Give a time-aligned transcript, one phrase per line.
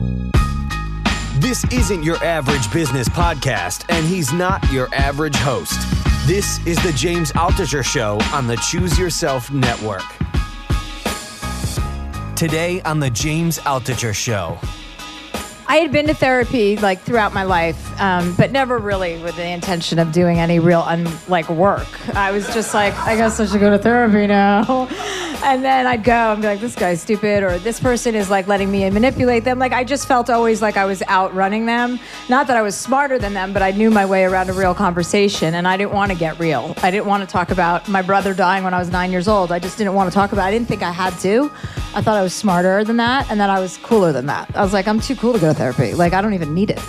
[0.00, 5.76] This isn't your average business podcast, and he's not your average host.
[6.26, 10.04] This is the James Altucher Show on the Choose Yourself Network.
[12.36, 14.58] Today on the James Altucher Show.
[15.66, 19.48] I had been to therapy like throughout my life, um, but never really with the
[19.48, 21.88] intention of doing any real un- like work.
[22.16, 24.88] I was just like, I guess I should go to therapy now.
[25.44, 28.48] And then I'd go and be like, this guy's stupid, or this person is like
[28.48, 29.58] letting me manipulate them.
[29.58, 32.00] Like I just felt always like I was outrunning them.
[32.28, 34.74] Not that I was smarter than them, but I knew my way around a real
[34.74, 36.74] conversation, and I didn't want to get real.
[36.82, 39.52] I didn't want to talk about my brother dying when I was nine years old.
[39.52, 40.44] I just didn't want to talk about.
[40.44, 40.48] it.
[40.48, 41.50] I didn't think I had to.
[41.94, 44.54] I thought I was smarter than that, and that I was cooler than that.
[44.56, 45.94] I was like, I'm too cool to go to therapy.
[45.94, 46.80] Like I don't even need it.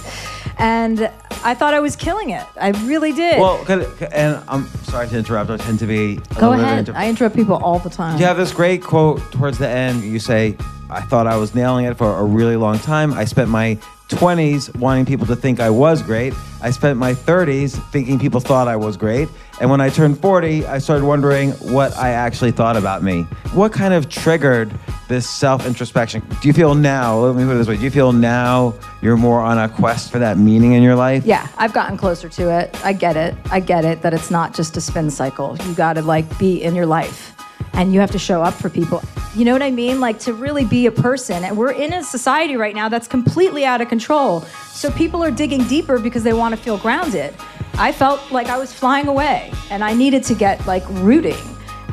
[0.59, 1.09] And
[1.43, 2.45] I thought I was killing it.
[2.59, 3.39] I really did.
[3.39, 3.63] Well,
[4.11, 5.49] and I'm sorry to interrupt.
[5.49, 6.17] I tend to be.
[6.37, 6.79] Go ahead.
[6.79, 8.19] inter- I interrupt people all the time.
[8.19, 10.03] You have this great quote towards the end.
[10.03, 10.57] You say,
[10.89, 13.13] I thought I was nailing it for a really long time.
[13.13, 13.77] I spent my
[14.09, 16.33] 20s wanting people to think I was great.
[16.61, 19.29] I spent my 30s thinking people thought I was great.
[19.59, 23.23] And when I turned 40, I started wondering what I actually thought about me.
[23.53, 24.73] What kind of triggered
[25.09, 26.23] this self introspection?
[26.41, 29.17] Do you feel now, let me put it this way, do you feel now you're
[29.17, 31.25] more on a quest for that meaning in your life?
[31.25, 32.85] Yeah, I've gotten closer to it.
[32.85, 33.35] I get it.
[33.51, 35.57] I get it that it's not just a spin cycle.
[35.65, 37.35] You got to like be in your life
[37.73, 39.03] and you have to show up for people.
[39.35, 39.99] You know what I mean?
[39.99, 41.43] Like to really be a person.
[41.43, 44.41] And we're in a society right now that's completely out of control.
[44.71, 47.35] So people are digging deeper because they want to feel grounded.
[47.75, 51.37] I felt like I was flying away and I needed to get like rooting.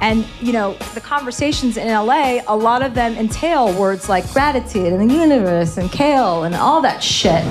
[0.01, 4.93] And you know, the conversations in LA, a lot of them entail words like gratitude
[4.93, 7.45] and the universe and kale and all that shit.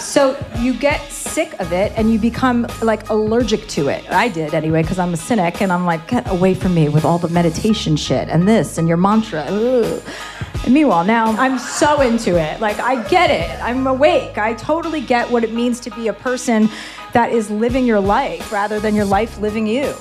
[0.00, 4.08] So you get sick of it and you become like allergic to it.
[4.10, 7.04] I did anyway, because I'm a cynic and I'm like, get away from me with
[7.04, 9.42] all the meditation shit and this and your mantra.
[9.42, 12.60] And meanwhile, now I'm so into it.
[12.60, 13.50] Like, I get it.
[13.62, 14.38] I'm awake.
[14.38, 16.70] I totally get what it means to be a person
[17.14, 19.94] that is living your life rather than your life living you.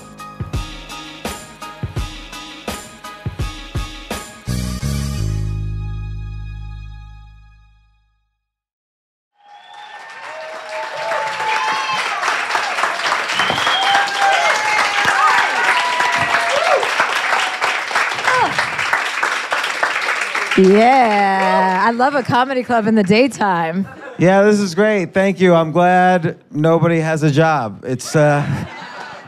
[20.55, 23.87] Yeah, I love a comedy club in the daytime.
[24.19, 25.13] Yeah, this is great.
[25.13, 25.53] Thank you.
[25.55, 27.83] I'm glad nobody has a job.
[27.83, 28.45] It's uh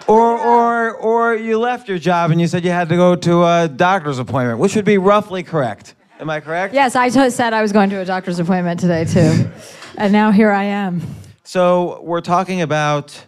[0.08, 3.44] or or or you left your job and you said you had to go to
[3.44, 5.96] a doctor's appointment, which would be roughly correct.
[6.20, 6.74] Am I correct?
[6.74, 9.50] Yes, I said I was going to a doctor's appointment today too.
[9.98, 11.02] and now here I am.
[11.44, 13.26] So, we're talking about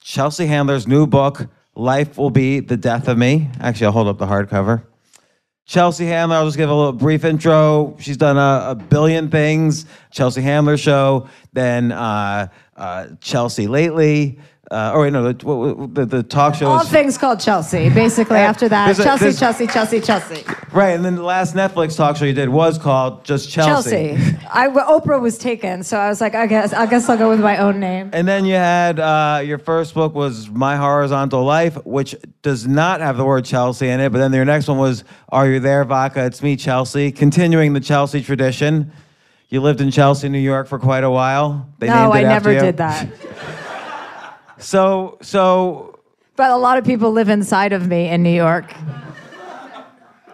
[0.00, 3.50] Chelsea Handler's new book, Life Will Be the Death of Me.
[3.60, 4.82] Actually, I'll hold up the hardcover.
[5.70, 7.96] Chelsea Handler, I'll just give a little brief intro.
[8.00, 9.86] She's done a, a billion things.
[10.10, 14.40] Chelsea Handler Show, then uh, uh, Chelsea Lately.
[14.72, 16.88] Uh, or wait, no, the, the, the talk show All is.
[16.88, 17.88] things called Chelsea.
[17.88, 22.16] Basically, after that, a- Chelsea, Chelsea, Chelsea, Chelsea, Right, and then the last Netflix talk
[22.16, 24.14] show you did was called just Chelsea.
[24.14, 24.36] Chelsea.
[24.48, 27.40] I, Oprah was taken, so I was like, I guess, I guess I'll go with
[27.40, 28.10] my own name.
[28.12, 33.00] And then you had uh, your first book was My Horizontal Life, which does not
[33.00, 34.12] have the word Chelsea in it.
[34.12, 36.24] But then your next one was Are You There, Vodka?
[36.26, 37.10] It's me, Chelsea.
[37.10, 38.92] Continuing the Chelsea tradition.
[39.48, 41.68] You lived in Chelsea, New York for quite a while.
[41.80, 42.60] They No, named it I after never you.
[42.60, 43.08] did that.
[44.60, 45.98] So, so
[46.36, 48.72] But a lot of people live inside of me in New York.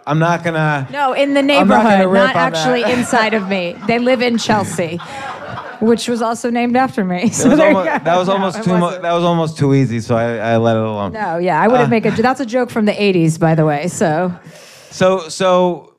[0.05, 0.87] I'm not gonna.
[0.89, 3.75] No, in the not neighborhood, rip not, actually inside of me.
[3.87, 4.97] They live in Chelsea,
[5.81, 7.29] which was also named after me.
[7.33, 8.71] So That was almost, that was almost it too.
[8.71, 9.01] Wasn't.
[9.01, 11.11] that was almost too easy, so I, I let it alone.
[11.11, 11.89] No, yeah, I wouldn't uh.
[11.89, 12.11] make a.
[12.11, 13.89] That's a joke from the '80s, by the way.
[13.89, 14.33] So
[14.91, 15.93] So, so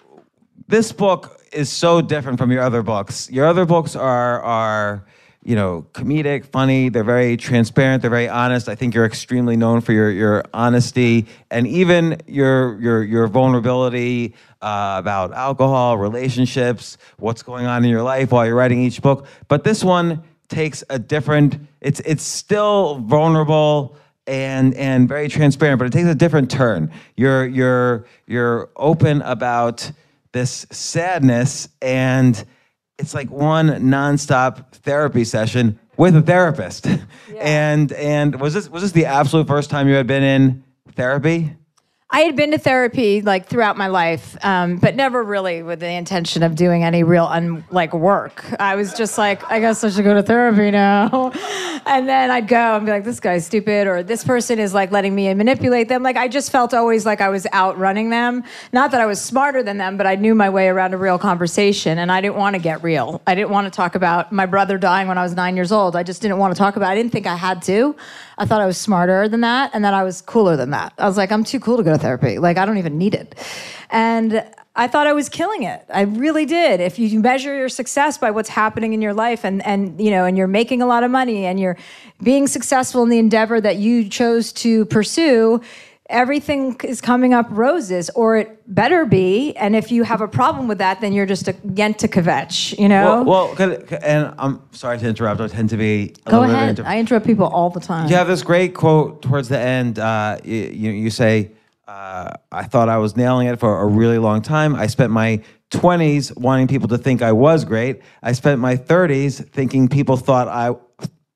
[0.69, 3.31] this book is so different from your other books.
[3.31, 5.05] Your other books are are
[5.49, 6.91] you know comedic, funny.
[6.91, 8.03] They're very transparent.
[8.03, 8.69] They're very honest.
[8.69, 14.35] I think you're extremely known for your your honesty and even your your your vulnerability
[14.61, 19.27] uh, about alcohol, relationships, what's going on in your life while you're writing each book.
[19.49, 21.59] But this one takes a different.
[21.81, 23.97] It's it's still vulnerable
[24.27, 26.93] and and very transparent, but it takes a different turn.
[27.17, 29.93] You're you're you're open about
[30.33, 32.45] this sadness, and
[32.99, 36.87] it's like one nonstop therapy session with a therapist.
[37.39, 40.65] And and was this was this the absolute first time you had been in
[40.97, 41.55] therapy?
[42.11, 45.91] I had been to therapy like throughout my life, um, but never really with the
[45.91, 48.47] intention of doing any real un- like work.
[48.59, 51.33] I was just like, I guess I should go to therapy now.
[51.87, 54.91] and then I'd go and be like, this guy's stupid, or this person is like
[54.91, 56.03] letting me manipulate them.
[56.03, 58.43] Like I just felt always like I was outrunning them.
[58.73, 61.19] Not that I was smarter than them, but I knew my way around a real
[61.19, 63.21] conversation, and I didn't want to get real.
[63.27, 65.95] I didn't want to talk about my brother dying when I was nine years old.
[65.95, 66.89] I just didn't want to talk about.
[66.89, 66.93] it.
[66.93, 67.95] I didn't think I had to.
[68.39, 70.95] I thought I was smarter than that, and that I was cooler than that.
[70.97, 72.39] I was like, I'm too cool to go to therapy.
[72.39, 73.35] Like I don't even need it,
[73.91, 74.45] and.
[74.77, 75.85] I thought I was killing it.
[75.93, 76.79] I really did.
[76.81, 80.25] If you measure your success by what's happening in your life and and you know
[80.25, 81.77] and you're making a lot of money and you're
[82.23, 85.61] being successful in the endeavor that you chose to pursue,
[86.09, 90.69] everything is coming up roses or it better be and if you have a problem
[90.69, 93.25] with that then you're just a yenta kvetch, you know?
[93.25, 95.41] Well, well, and I'm sorry to interrupt.
[95.41, 96.81] I tend to be a Go little bit ahead.
[96.81, 98.09] I interrupt people all the time.
[98.09, 99.99] You have this great quote towards the end.
[99.99, 101.51] Uh, you, you say,
[101.89, 104.75] I thought I was nailing it for a really long time.
[104.75, 108.03] I spent my 20s wanting people to think I was great.
[108.23, 110.75] I spent my 30s thinking people thought I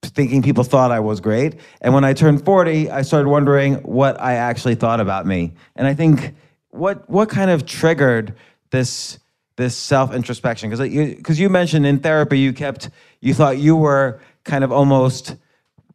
[0.03, 1.55] thinking people thought I was great.
[1.81, 5.55] And when I turned 40, I started wondering what I actually thought about me.
[5.77, 6.35] And I think
[6.71, 8.35] what what kind of triggered
[8.71, 9.19] this
[9.57, 12.91] this self introspection because you because you mentioned in therapy you kept
[13.21, 15.37] you thought you were kind of almost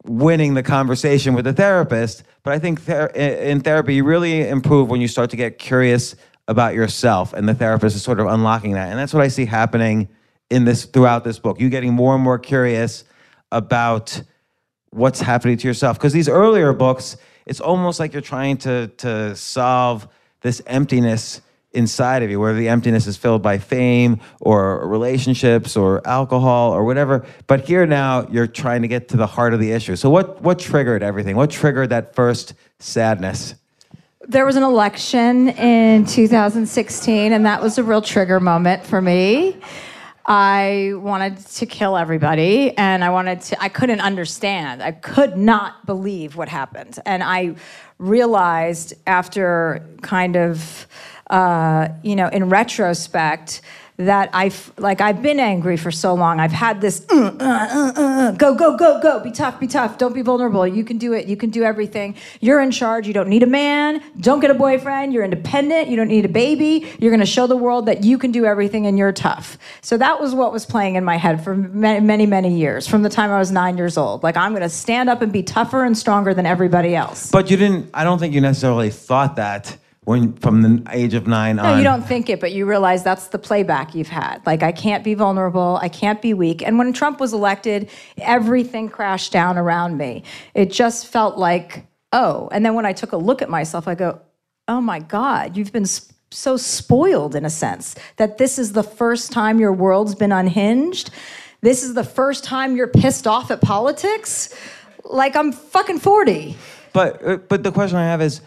[0.04, 2.22] winning the conversation with the therapist.
[2.42, 6.16] But I think ther- in therapy, you really improve when you start to get curious
[6.46, 8.88] about yourself, and the therapist is sort of unlocking that.
[8.88, 10.08] And that's what I see happening
[10.50, 11.60] in this throughout this book.
[11.60, 13.04] You getting more and more curious
[13.52, 14.22] about
[14.90, 15.98] what's happening to yourself.
[15.98, 20.08] Because these earlier books, it's almost like you're trying to to solve
[20.40, 21.42] this emptiness
[21.72, 26.84] inside of you, where the emptiness is filled by fame or relationships or alcohol or
[26.84, 27.26] whatever.
[27.46, 29.96] But here now, you're trying to get to the heart of the issue.
[29.96, 31.36] So what what triggered everything?
[31.36, 33.54] What triggered that first sadness?
[34.28, 39.56] there was an election in 2016, and that was a real trigger moment for me.
[40.26, 44.82] I wanted to kill everybody, and I wanted to, I couldn't understand.
[44.82, 46.98] I could not believe what happened.
[47.06, 47.56] And I
[47.96, 50.86] realized after kind of,
[51.30, 53.60] uh, you know, in retrospect,
[53.98, 56.38] that I've like I've been angry for so long.
[56.38, 59.98] I've had this uh, uh, uh, uh, go go go go be tough be tough
[59.98, 60.66] don't be vulnerable.
[60.66, 61.26] You can do it.
[61.26, 62.14] You can do everything.
[62.40, 63.08] You're in charge.
[63.08, 64.00] You don't need a man.
[64.20, 65.12] Don't get a boyfriend.
[65.12, 65.88] You're independent.
[65.88, 66.86] You don't need a baby.
[67.00, 69.58] You're going to show the world that you can do everything and you're tough.
[69.80, 73.02] So that was what was playing in my head for many many many years from
[73.02, 74.22] the time I was 9 years old.
[74.22, 77.32] Like I'm going to stand up and be tougher and stronger than everybody else.
[77.32, 77.90] But you didn't.
[77.92, 79.76] I don't think you necessarily thought that
[80.08, 81.76] when from the age of nine No, on.
[81.78, 84.40] you don't think it, but you realize that's the playback you've had.
[84.46, 85.78] Like, I can't be vulnerable.
[85.82, 86.62] I can't be weak.
[86.62, 90.22] And when Trump was elected, everything crashed down around me.
[90.54, 92.48] It just felt like, oh.
[92.52, 94.18] And then when I took a look at myself, I go,
[94.66, 95.84] oh my God, you've been
[96.30, 101.10] so spoiled in a sense that this is the first time your world's been unhinged.
[101.60, 104.54] This is the first time you're pissed off at politics.
[105.04, 106.56] Like, I'm fucking 40.
[106.94, 108.40] But uh, but the question I have is,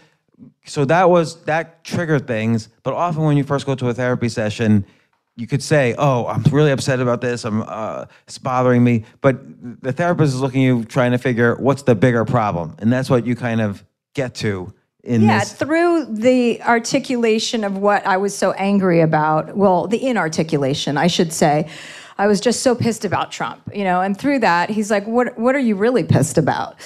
[0.64, 2.68] so that was that triggered things.
[2.82, 4.84] But often when you first go to a therapy session,
[5.36, 7.44] you could say, "Oh, I'm really upset about this.
[7.44, 9.40] I'm uh, it's bothering me." But
[9.82, 13.08] the therapist is looking at you, trying to figure what's the bigger problem, and that's
[13.08, 13.84] what you kind of
[14.14, 14.72] get to
[15.02, 15.28] in this.
[15.28, 15.52] Yeah, this.
[15.54, 21.32] through the articulation of what I was so angry about, well, the inarticulation, I should
[21.32, 21.68] say.
[22.18, 25.38] I was just so pissed about Trump, you know, and through that, he's like, what,
[25.38, 26.76] what are you really pissed about?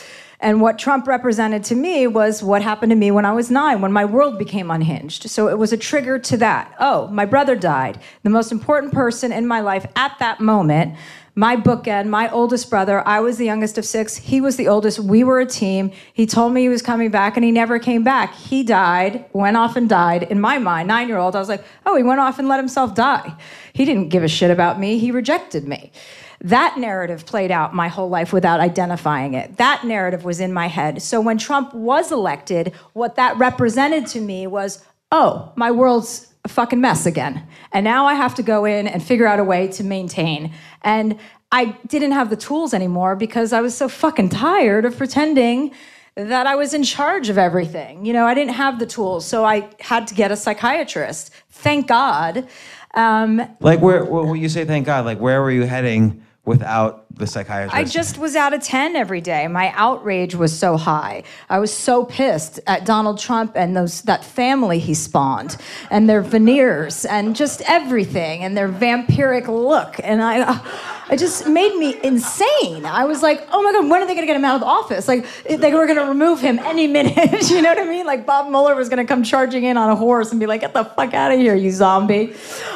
[0.40, 3.80] And what Trump represented to me was what happened to me when I was nine,
[3.80, 5.30] when my world became unhinged.
[5.30, 6.74] So it was a trigger to that.
[6.78, 8.00] Oh, my brother died.
[8.22, 10.96] The most important person in my life at that moment
[11.38, 13.06] my bookend, my oldest brother.
[13.06, 14.16] I was the youngest of six.
[14.16, 14.98] He was the oldest.
[14.98, 15.90] We were a team.
[16.14, 18.34] He told me he was coming back and he never came back.
[18.34, 20.22] He died, went off and died.
[20.24, 22.58] In my mind, nine year old, I was like, oh, he went off and let
[22.58, 23.34] himself die.
[23.74, 24.98] He didn't give a shit about me.
[24.98, 25.92] He rejected me.
[26.40, 29.58] That narrative played out my whole life without identifying it.
[29.58, 31.02] That narrative was in my head.
[31.02, 36.48] So when Trump was elected, what that represented to me was, oh, my world's a
[36.48, 37.44] fucking mess again.
[37.72, 40.54] And now I have to go in and figure out a way to maintain.
[40.82, 41.18] And
[41.50, 45.72] I didn't have the tools anymore because I was so fucking tired of pretending
[46.14, 48.06] that I was in charge of everything.
[48.06, 51.32] You know, I didn't have the tools, so I had to get a psychiatrist.
[51.50, 52.46] Thank God.
[52.94, 57.26] Um, like where, when you say thank God, like where were you heading without the
[57.26, 57.74] psychiatrist?
[57.74, 59.46] I just was out of 10 every day.
[59.48, 61.24] My outrage was so high.
[61.50, 65.56] I was so pissed at Donald Trump and those that family he spawned
[65.90, 70.62] and their veneers and just everything and their vampiric look and I
[71.10, 72.84] it just made me insane.
[72.84, 74.60] I was like, "Oh my god, when are they going to get him out of
[74.60, 75.06] the office?
[75.06, 77.16] Like they were going to remove him any minute."
[77.50, 78.06] you know what I mean?
[78.06, 80.62] Like Bob Mueller was going to come charging in on a horse and be like,
[80.62, 82.34] "Get the fuck out of here, you zombie."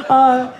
[0.08, 0.52] Uh,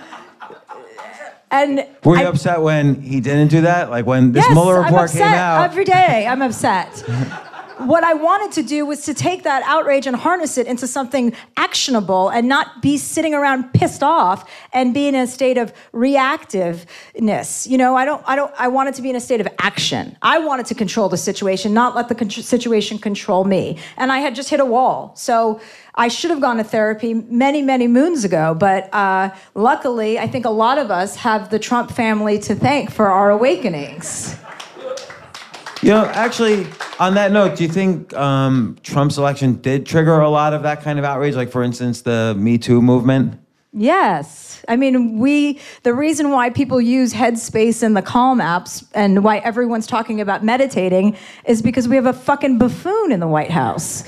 [1.51, 3.89] And Were you I- upset when he didn't do that?
[3.89, 5.63] Like when this yes, Mueller report came out?
[5.69, 6.25] every day.
[6.27, 7.03] I'm upset.
[7.87, 11.33] what I wanted to do was to take that outrage and harness it into something
[11.57, 17.69] actionable and not be sitting around pissed off and be in a state of reactiveness.
[17.69, 20.17] You know, I don't, I don't, I wanted to be in a state of action.
[20.21, 23.79] I wanted to control the situation, not let the con- situation control me.
[23.97, 25.13] And I had just hit a wall.
[25.15, 25.61] So
[25.95, 28.55] I should have gone to therapy many, many moons ago.
[28.57, 32.91] But uh, luckily, I think a lot of us have the Trump family to thank
[32.91, 34.35] for our awakenings.
[35.81, 36.67] You know, actually,
[36.99, 40.83] on that note, do you think um, Trump's election did trigger a lot of that
[40.83, 41.33] kind of outrage?
[41.33, 43.39] Like, for instance, the Me Too movement?
[43.73, 44.63] Yes.
[44.67, 49.39] I mean, we, the reason why people use Headspace and the Calm apps and why
[49.39, 54.03] everyone's talking about meditating is because we have a fucking buffoon in the White House.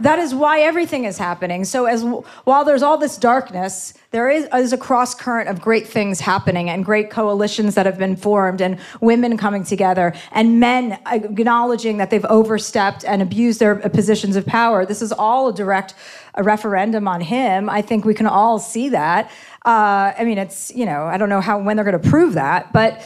[0.00, 1.64] That is why everything is happening.
[1.64, 2.02] So, as
[2.44, 6.68] while there's all this darkness, there is, is a cross current of great things happening
[6.70, 12.10] and great coalitions that have been formed and women coming together and men acknowledging that
[12.10, 14.84] they've overstepped and abused their positions of power.
[14.84, 15.94] This is all a direct
[16.34, 17.68] a referendum on him.
[17.68, 19.30] I think we can all see that.
[19.66, 22.34] Uh, I mean, it's you know I don't know how when they're going to prove
[22.34, 23.02] that, but.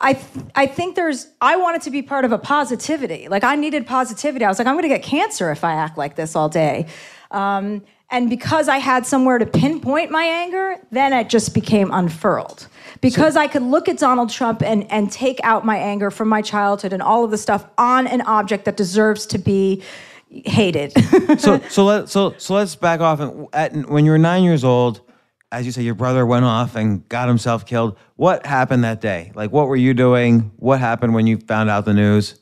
[0.00, 3.28] I, th- I think there's I wanted to be part of a positivity.
[3.28, 4.44] Like I needed positivity.
[4.44, 6.86] I was like, I'm gonna get cancer if I act like this all day.
[7.30, 12.68] Um, and because I had somewhere to pinpoint my anger, then it just became unfurled.
[13.00, 16.40] Because I could look at Donald Trump and, and take out my anger from my
[16.40, 19.82] childhood and all of the stuff on an object that deserves to be
[20.30, 20.92] hated.
[21.40, 23.20] so so let so so let's back off.
[23.20, 25.00] And at, when you were nine years old,
[25.54, 27.96] as you say, your brother went off and got himself killed.
[28.16, 29.32] What happened that day?
[29.34, 30.50] Like, what were you doing?
[30.56, 32.38] What happened when you found out the news?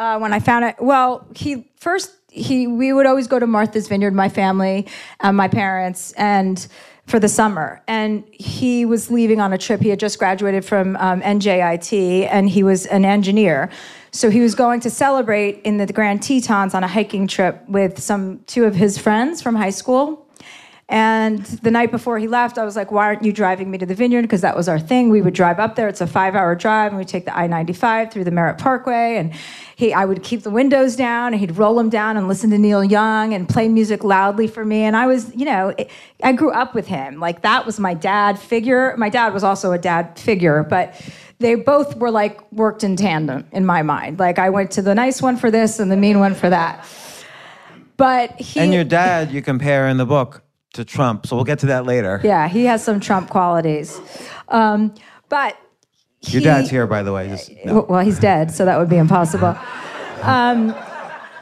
[0.00, 3.86] uh, when I found it, well, he first he we would always go to Martha's
[3.86, 4.86] Vineyard, my family,
[5.20, 6.66] uh, my parents, and
[7.06, 7.82] for the summer.
[7.86, 9.82] And he was leaving on a trip.
[9.82, 13.68] He had just graduated from um, NJIT, and he was an engineer.
[14.10, 18.00] So he was going to celebrate in the Grand Tetons on a hiking trip with
[18.00, 20.26] some two of his friends from high school.
[20.90, 23.86] And the night before he left, I was like, why aren't you driving me to
[23.86, 24.22] the vineyard?
[24.22, 25.08] Because that was our thing.
[25.08, 25.86] We would drive up there.
[25.86, 29.16] It's a five hour drive, and we take the I 95 through the Merritt Parkway.
[29.16, 29.32] And
[29.76, 32.58] he, I would keep the windows down, and he'd roll them down and listen to
[32.58, 34.82] Neil Young and play music loudly for me.
[34.82, 35.72] And I was, you know,
[36.24, 37.20] I grew up with him.
[37.20, 38.96] Like, that was my dad figure.
[38.96, 41.00] My dad was also a dad figure, but
[41.38, 44.18] they both were like worked in tandem in my mind.
[44.18, 46.84] Like, I went to the nice one for this and the mean one for that.
[47.96, 48.58] But he.
[48.58, 50.42] And your dad, you compare in the book
[50.74, 51.26] to Trump.
[51.26, 52.20] So we'll get to that later.
[52.22, 54.00] Yeah, he has some Trump qualities.
[54.48, 54.94] Um,
[55.28, 55.56] but
[56.22, 57.28] Your dad's here, by the way.
[57.28, 57.86] Just, no.
[57.88, 59.56] Well, he's dead, so that would be impossible.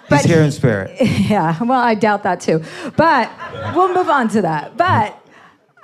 [0.09, 0.97] He's here in spirit.
[1.29, 2.63] Yeah, well, I doubt that too.
[2.97, 3.31] But
[3.75, 4.77] we'll move on to that.
[4.79, 5.15] But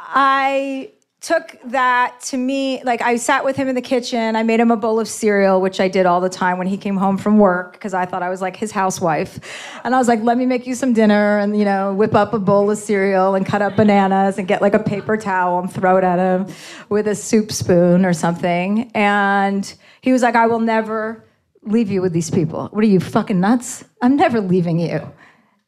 [0.00, 0.90] I
[1.24, 4.36] took that to me, like I sat with him in the kitchen.
[4.36, 6.76] I made him a bowl of cereal, which I did all the time when he
[6.76, 9.40] came home from work because I thought I was like his housewife.
[9.84, 12.34] And I was like, let me make you some dinner and, you know, whip up
[12.34, 15.72] a bowl of cereal and cut up bananas and get like a paper towel and
[15.72, 16.54] throw it at him
[16.90, 18.90] with a soup spoon or something.
[18.94, 21.24] And he was like, I will never
[21.62, 22.68] leave you with these people.
[22.70, 23.82] What are you, fucking nuts?
[24.02, 25.10] I'm never leaving you.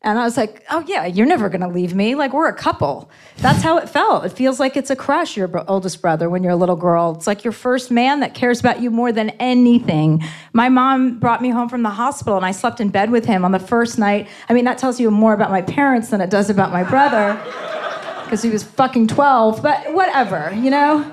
[0.07, 2.15] And I was like, oh, yeah, you're never going to leave me.
[2.15, 3.11] Like, we're a couple.
[3.39, 4.25] That's how it felt.
[4.25, 7.17] It feels like it's a crush, your oldest brother, when you're a little girl.
[7.17, 10.23] It's like your first man that cares about you more than anything.
[10.53, 13.45] My mom brought me home from the hospital, and I slept in bed with him
[13.45, 14.29] on the first night.
[14.49, 17.35] I mean, that tells you more about my parents than it does about my brother,
[18.23, 21.13] because he was fucking 12, but whatever, you know?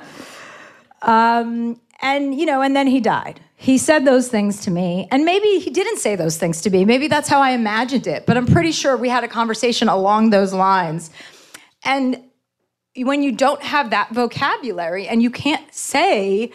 [1.01, 3.41] Um, and you know, and then he died.
[3.63, 6.83] He said those things to me, and maybe he didn't say those things to me.
[6.83, 10.31] Maybe that's how I imagined it, but I'm pretty sure we had a conversation along
[10.31, 11.11] those lines.
[11.85, 12.21] And
[12.97, 16.51] when you don't have that vocabulary and you can't say,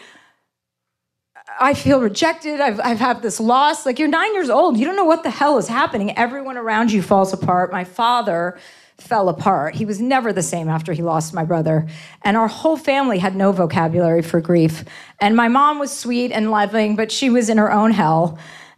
[1.59, 4.95] I feel rejected, I've, I've had this loss, like you're nine years old, you don't
[4.95, 6.15] know what the hell is happening.
[6.15, 7.71] Everyone around you falls apart.
[7.71, 8.59] My father
[9.01, 9.75] fell apart.
[9.75, 11.87] He was never the same after he lost my brother.
[12.23, 14.83] And our whole family had no vocabulary for grief.
[15.19, 18.37] And my mom was sweet and loving, but she was in her own hell.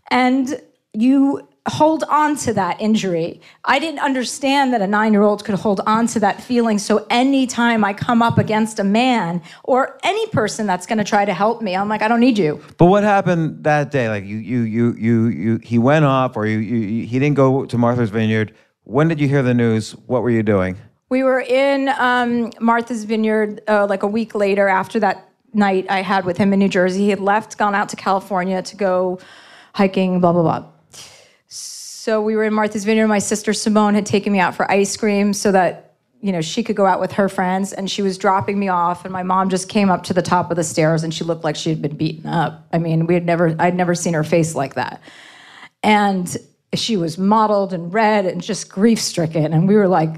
[0.09, 0.61] And
[0.93, 3.39] you hold on to that injury.
[3.65, 6.79] I didn't understand that a nine year old could hold on to that feeling.
[6.79, 11.23] So anytime I come up against a man or any person that's going to try
[11.23, 12.61] to help me, I'm like, I don't need you.
[12.77, 14.09] But what happened that day?
[14.09, 17.65] Like you, you, you, you, you he went off, or you, you, he didn't go
[17.65, 18.55] to Martha's Vineyard.
[18.83, 19.91] When did you hear the news?
[20.07, 20.77] What were you doing?
[21.09, 26.01] We were in um, Martha's Vineyard uh, like a week later after that night I
[26.01, 27.00] had with him in New Jersey.
[27.01, 29.19] He had left, gone out to California to go
[29.73, 30.65] hiking, blah, blah, blah.
[31.47, 33.07] So we were in Martha's Vineyard.
[33.07, 36.61] My sister Simone had taken me out for ice cream so that you know, she
[36.63, 39.50] could go out with her friends and she was dropping me off and my mom
[39.50, 41.81] just came up to the top of the stairs and she looked like she had
[41.81, 42.67] been beaten up.
[42.71, 45.01] I mean, we had never I'd never seen her face like that.
[45.81, 46.38] And
[46.73, 50.15] she was mottled and red and just grief stricken and we were like,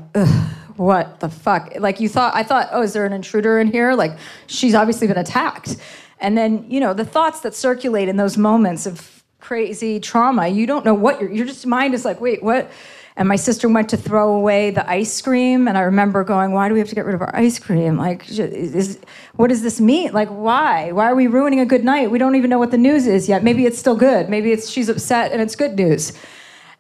[0.76, 1.74] what the fuck?
[1.80, 3.94] Like you thought I thought, oh, is there an intruder in here?
[3.94, 4.18] Like
[4.48, 5.78] she's obviously been attacked.
[6.20, 10.66] And then, you know, the thoughts that circulate in those moments of crazy trauma, you
[10.66, 12.72] don't know what your your just mind is like, wait, what?
[13.16, 16.68] And my sister went to throw away the ice cream, and I remember going, "Why
[16.68, 17.96] do we have to get rid of our ice cream?
[17.96, 18.98] Like, is,
[19.36, 20.14] what does this mean?
[20.14, 20.92] Like, why?
[20.92, 22.10] Why are we ruining a good night?
[22.10, 23.44] We don't even know what the news is yet.
[23.44, 24.30] Maybe it's still good.
[24.30, 26.14] Maybe it's she's upset and it's good news."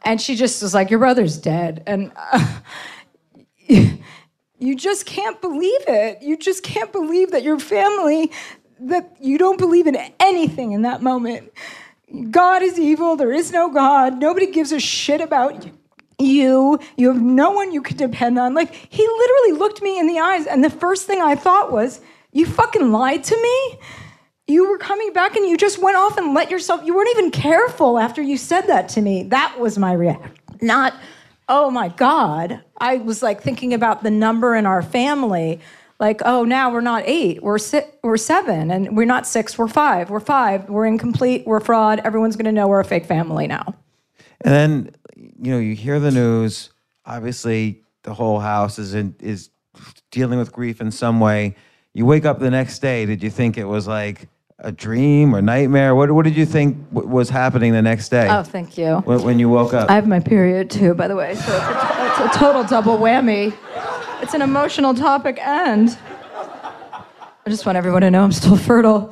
[0.03, 2.11] And she just was like, "Your brother's dead," and.
[2.15, 2.59] Uh,
[4.59, 6.21] you just can't believe it.
[6.21, 8.31] You just can't believe that your family,
[8.79, 11.51] that you don't believe in anything in that moment.
[12.29, 13.15] God is evil.
[13.15, 14.19] There is no God.
[14.19, 15.71] Nobody gives a shit about you
[16.19, 16.79] you.
[16.97, 18.53] You have no one you can depend on.
[18.53, 22.01] Like, he literally looked me in the eyes, and the first thing I thought was,
[22.31, 23.79] You fucking lied to me?
[24.47, 27.31] You were coming back and you just went off and let yourself, you weren't even
[27.31, 29.23] careful after you said that to me.
[29.23, 30.31] That was my reaction.
[30.61, 30.93] Not,
[31.47, 32.61] oh my God.
[32.77, 35.61] I was like thinking about the number in our family.
[35.99, 39.69] Like, oh, now we're not eight, we're si- we're seven, and we're not six, we're
[39.69, 42.01] five, we're five, we're incomplete, we're fraud.
[42.03, 43.73] Everyone's gonna know we're a fake family now.
[44.41, 46.71] And then you know, you hear the news.
[47.05, 49.49] Obviously, the whole house is in, is
[50.11, 51.55] dealing with grief in some way.
[51.93, 53.05] You wake up the next day.
[53.05, 54.27] Did you think it was like
[54.63, 55.93] a dream or nightmare?
[55.93, 58.27] What What did you think was happening the next day?
[58.29, 58.97] Oh, thank you.
[59.05, 61.35] When, when you woke up, I have my period too, by the way.
[61.35, 63.53] So it's a, it's a total double whammy.
[64.21, 65.97] It's an emotional topic, and
[67.45, 69.11] I just want everyone to know I'm still fertile.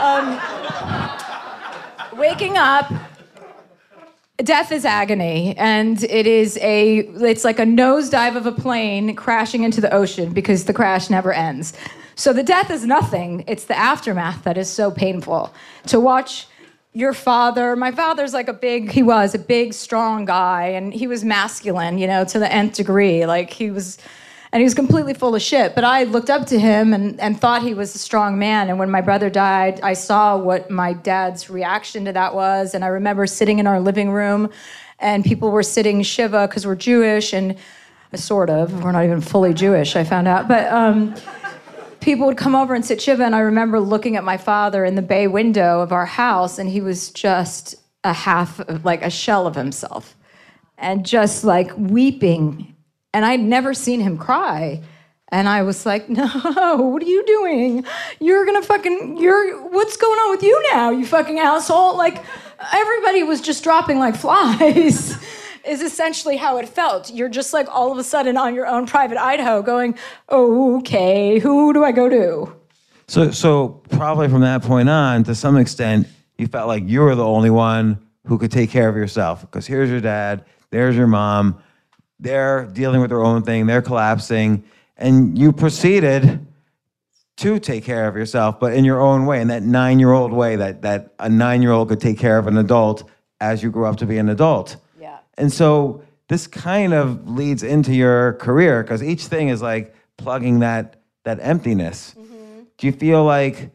[0.00, 0.40] Um,
[2.18, 2.90] waking up
[4.38, 9.62] death is agony and it is a it's like a nosedive of a plane crashing
[9.62, 11.72] into the ocean because the crash never ends
[12.14, 15.52] so the death is nothing it's the aftermath that is so painful
[15.86, 16.46] to watch
[16.92, 21.06] your father my father's like a big he was a big strong guy and he
[21.06, 23.98] was masculine you know to the nth degree like he was
[24.52, 25.74] and he was completely full of shit.
[25.74, 28.68] But I looked up to him and, and thought he was a strong man.
[28.68, 32.74] And when my brother died, I saw what my dad's reaction to that was.
[32.74, 34.50] And I remember sitting in our living room,
[34.98, 37.56] and people were sitting Shiva because we're Jewish, and
[38.14, 40.48] sort of, we're not even fully Jewish, I found out.
[40.48, 41.14] But um,
[42.02, 44.94] people would come over and sit Shiva, and I remember looking at my father in
[44.94, 49.46] the bay window of our house, and he was just a half, like a shell
[49.46, 50.16] of himself,
[50.76, 52.72] and just like weeping
[53.12, 54.82] and I'd never seen him cry.
[55.28, 56.26] And I was like, no,
[56.76, 57.84] what are you doing?
[58.20, 61.96] You're gonna fucking, you're, what's going on with you now, you fucking asshole?
[61.96, 62.22] Like,
[62.72, 65.16] everybody was just dropping like flies,
[65.66, 67.12] is essentially how it felt.
[67.12, 69.96] You're just like all of a sudden on your own private Idaho going,
[70.30, 72.54] okay, who do I go to?
[73.06, 77.14] So, so probably from that point on, to some extent, you felt like you were
[77.14, 79.42] the only one who could take care of yourself.
[79.42, 81.62] Because here's your dad, there's your mom
[82.22, 84.62] they're dealing with their own thing, they're collapsing,
[84.96, 86.46] and you proceeded
[87.38, 90.32] to take care of yourself, but in your own way, in that nine year old
[90.32, 93.02] way that, that a nine year old could take care of an adult
[93.40, 94.76] as you grow up to be an adult.
[95.38, 100.60] And so this kind of leads into your career because each thing is like plugging
[100.60, 102.14] that that emptiness.
[102.18, 102.62] Mm-hmm.
[102.78, 103.70] Do you feel like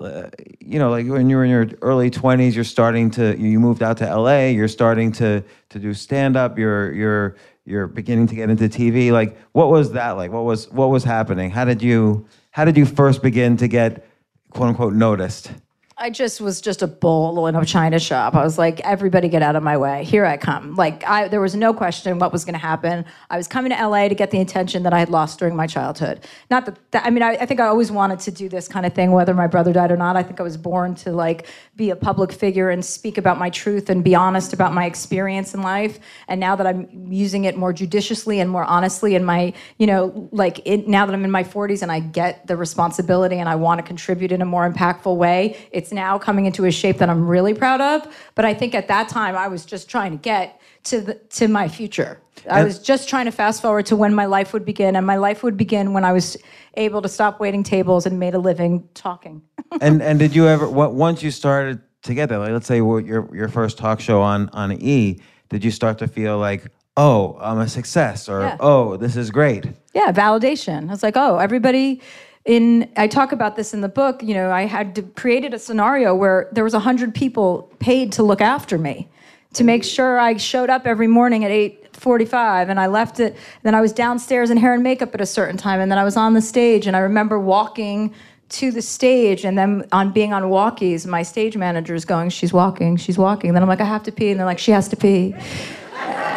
[0.00, 0.28] uh,
[0.60, 3.82] you know, like when you were in your early 20s, you're starting to you moved
[3.82, 8.34] out to LA, you're starting to to do stand up, you're you're you're beginning to
[8.34, 9.10] get into TV.
[9.10, 10.30] Like, what was that like?
[10.32, 11.50] What was what was happening?
[11.50, 14.06] How did you how did you first begin to get
[14.50, 15.50] quote unquote noticed?
[15.98, 18.34] I just was just a bull in a china shop.
[18.34, 20.04] I was like, everybody get out of my way.
[20.04, 20.74] Here I come.
[20.74, 23.06] Like, I, there was no question what was going to happen.
[23.30, 25.66] I was coming to LA to get the attention that I had lost during my
[25.66, 26.20] childhood.
[26.50, 28.84] Not that, that I mean, I, I, think I always wanted to do this kind
[28.84, 30.16] of thing, whether my brother died or not.
[30.16, 33.48] I think I was born to like be a public figure and speak about my
[33.48, 35.98] truth and be honest about my experience in life.
[36.28, 40.28] And now that I'm using it more judiciously and more honestly in my, you know,
[40.30, 43.54] like it, now that I'm in my 40s and I get the responsibility and I
[43.54, 46.98] want to contribute in a more impactful way, it's it's now coming into a shape
[46.98, 48.12] that I'm really proud of.
[48.34, 51.46] But I think at that time I was just trying to get to the, to
[51.46, 52.20] my future.
[52.50, 55.16] I was just trying to fast forward to when my life would begin, and my
[55.16, 56.36] life would begin when I was
[56.74, 59.42] able to stop waiting tables and made a living talking.
[59.80, 63.78] and and did you ever once you started together, like let's say your your first
[63.78, 68.28] talk show on on E, did you start to feel like oh I'm a success
[68.28, 68.56] or yeah.
[68.60, 69.66] oh this is great?
[69.94, 70.88] Yeah, validation.
[70.88, 72.00] I was like oh everybody
[72.46, 76.14] in i talk about this in the book you know i had created a scenario
[76.14, 79.08] where there was 100 people paid to look after me
[79.52, 83.36] to make sure i showed up every morning at 8:45 and I left it.
[83.62, 85.80] Then I was downstairs in hair and makeup at a certain time.
[85.80, 88.14] And then I was on the stage and I remember walking
[88.48, 92.52] to the stage and then on being on walkies, my stage manager is going, She's
[92.52, 93.50] walking, she's walking.
[93.50, 94.30] And then I'm like, I have to pee.
[94.30, 95.34] And they're like, She has to pee.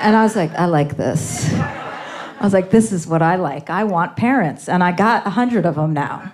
[0.02, 1.52] And I was like, I like this.
[2.40, 3.70] I was like, This is what I like.
[3.70, 4.70] I want parents.
[4.70, 6.34] And I got a hundred of them now.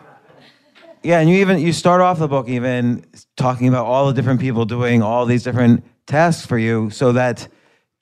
[1.04, 3.06] Yeah, and you even you start off the book even
[3.38, 7.48] talking about all the different people doing all these different tasks for you, so that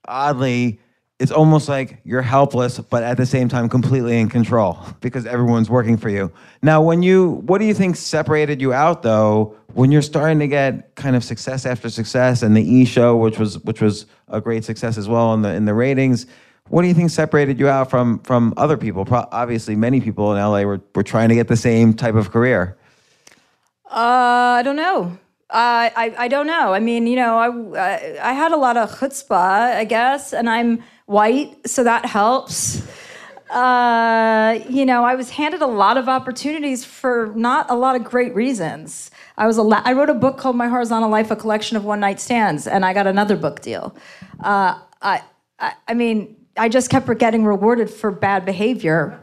[0.08, 0.80] oddly
[1.20, 5.70] it's almost like you're helpless, but at the same time completely in control because everyone's
[5.70, 6.32] working for you.
[6.62, 9.56] Now, when you, what do you think separated you out though?
[9.74, 13.40] When you're starting to get kind of success after success, and the E Show, which
[13.40, 16.26] was which was a great success as well in the in the ratings,
[16.70, 19.06] what do you think separated you out from from other people?
[19.06, 22.32] Pro- obviously, many people in LA were were trying to get the same type of
[22.32, 22.78] career.
[23.90, 25.18] Uh, I don't know.
[25.50, 26.74] I I don't know.
[26.74, 27.48] I mean, you know, I
[27.80, 32.82] I, I had a lot of chutzpah, I guess, and I'm white, so that helps.
[33.52, 38.04] Uh, you know, I was handed a lot of opportunities for not a lot of
[38.04, 39.12] great reasons.
[39.38, 42.00] I was la- I wrote a book called My Horizontal Life, a collection of one
[42.00, 43.96] night stands, and I got another book deal.
[44.40, 45.22] Uh, I,
[45.60, 49.20] I I mean, I just kept getting rewarded for bad behavior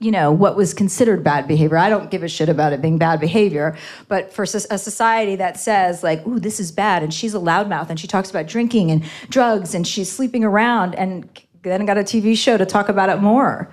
[0.00, 1.76] you know what was considered bad behavior.
[1.76, 3.76] I don't give a shit about it being bad behavior
[4.08, 7.90] but for a society that says like ooh this is bad and she's a loudmouth
[7.90, 11.28] and she talks about drinking and drugs and she's sleeping around and
[11.62, 13.70] then got a tv show to talk about it more.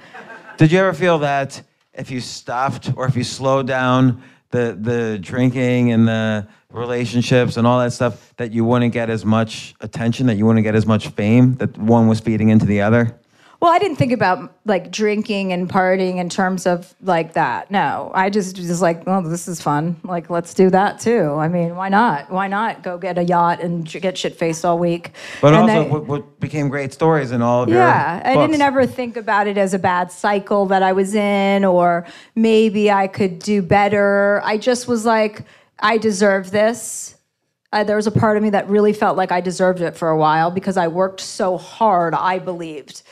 [0.58, 1.62] Did you ever feel that
[1.94, 7.68] if you stopped or if you slowed down the the drinking and the relationships and
[7.68, 10.86] all that stuff that you wouldn't get as much attention that you wouldn't get as
[10.86, 13.18] much fame that one was feeding into the other
[13.60, 17.72] well, I didn't think about like drinking and partying in terms of like that.
[17.72, 19.96] No, I just was like, oh, this is fun.
[20.04, 21.34] Like, let's do that too.
[21.34, 22.30] I mean, why not?
[22.30, 25.12] Why not go get a yacht and get shit faced all week?
[25.42, 28.62] But and also, what, what, became great stories in all of your yeah, I didn't
[28.62, 33.08] ever think about it as a bad cycle that I was in, or maybe I
[33.08, 34.40] could do better.
[34.46, 35.46] I just was like,
[35.80, 37.16] I deserve this.
[37.74, 40.10] Uh, there was a part of me that really felt like I deserved it for
[40.10, 42.14] a while because I worked so hard.
[42.14, 43.04] I believed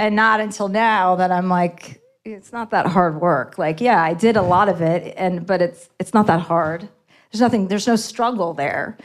[0.00, 3.58] and not until now that I'm like, it's not that hard work.
[3.58, 6.88] Like, yeah, I did a lot of it, and but it's it's not that hard.
[7.30, 7.68] There's nothing.
[7.68, 8.96] There's no struggle there.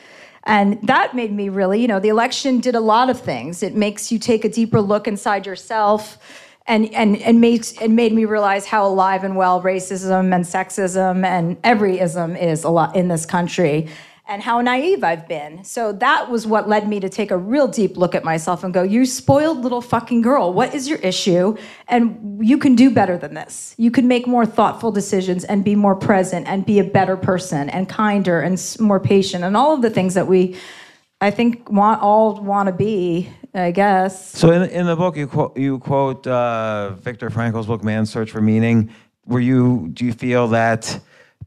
[0.45, 3.61] And that made me really, you know, the election did a lot of things.
[3.61, 6.17] It makes you take a deeper look inside yourself
[6.67, 11.23] and and and makes it made me realize how alive and well racism and sexism
[11.25, 13.87] and every ism is a lot in this country
[14.27, 15.63] and how naive I've been.
[15.63, 18.73] So that was what led me to take a real deep look at myself and
[18.73, 20.51] go, You spoiled little fucking girl.
[20.51, 21.55] What is your issue?
[21.87, 23.75] And you can do better than this.
[23.77, 27.69] You can make more thoughtful decisions and be more present and be a better person
[27.69, 30.57] and kinder and more patient and all of the things that we,
[31.21, 33.29] I think, want all want to be.
[33.55, 34.37] I guess.
[34.37, 38.31] So in, in the book, you quote you quote uh, Viktor Frankl's book "Man's Search
[38.31, 38.93] for Meaning."
[39.25, 40.99] Were you do you feel that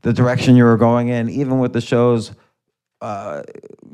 [0.03, 2.33] the direction you were going in, even with the shows,
[3.03, 3.42] uh,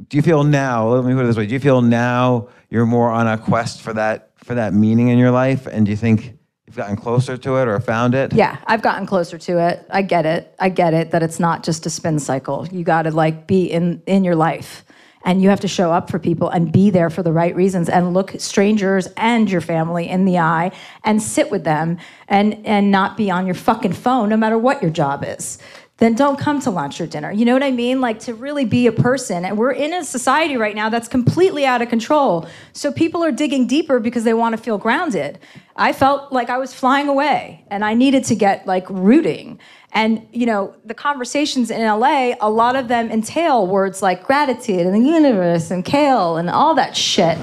[0.08, 0.88] do you feel now?
[0.88, 3.82] Let me put it this way: Do you feel now you're more on a quest
[3.82, 7.36] for that for that meaning in your life, and do you think you've gotten closer
[7.36, 8.32] to it or found it?
[8.32, 9.84] Yeah, I've gotten closer to it.
[9.90, 10.54] I get it.
[10.60, 12.68] I get it that it's not just a spin cycle.
[12.70, 14.84] You got to like be in in your life.
[15.24, 17.88] And you have to show up for people and be there for the right reasons
[17.88, 20.70] and look strangers and your family in the eye
[21.02, 24.82] and sit with them and, and not be on your fucking phone no matter what
[24.82, 25.58] your job is
[25.98, 27.30] then don't come to lunch or dinner.
[27.30, 28.00] You know what I mean?
[28.00, 29.44] Like to really be a person.
[29.44, 32.48] And we're in a society right now that's completely out of control.
[32.72, 35.38] So people are digging deeper because they want to feel grounded.
[35.76, 39.60] I felt like I was flying away and I needed to get like rooting.
[39.92, 44.86] And you know, the conversations in LA, a lot of them entail words like gratitude
[44.86, 47.38] and the universe and kale and all that shit.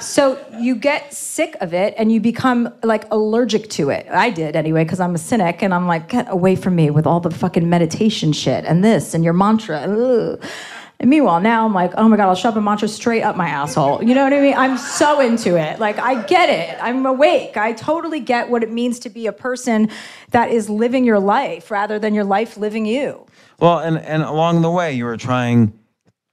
[0.00, 4.06] So you get sick of it and you become like allergic to it.
[4.10, 7.06] I did anyway, because I'm a cynic and I'm like, get away from me with
[7.06, 9.80] all the fucking meditation shit and this and your mantra.
[9.80, 10.42] Ugh.
[11.00, 13.48] And meanwhile, now I'm like, oh my God, I'll shove a mantra straight up my
[13.48, 14.04] asshole.
[14.04, 14.54] You know what I mean?
[14.54, 15.80] I'm so into it.
[15.80, 16.78] Like, I get it.
[16.82, 17.56] I'm awake.
[17.56, 19.88] I totally get what it means to be a person
[20.32, 23.26] that is living your life rather than your life living you.
[23.58, 25.72] Well, and, and along the way, you were trying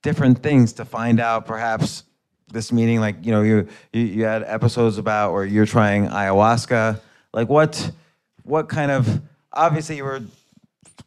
[0.04, 2.04] different things to find out perhaps
[2.52, 3.00] this meeting?
[3.00, 7.00] Like, you know, you, you you had episodes about where you're trying ayahuasca.
[7.34, 7.92] Like, what
[8.44, 9.22] what kind of
[9.54, 10.22] obviously you were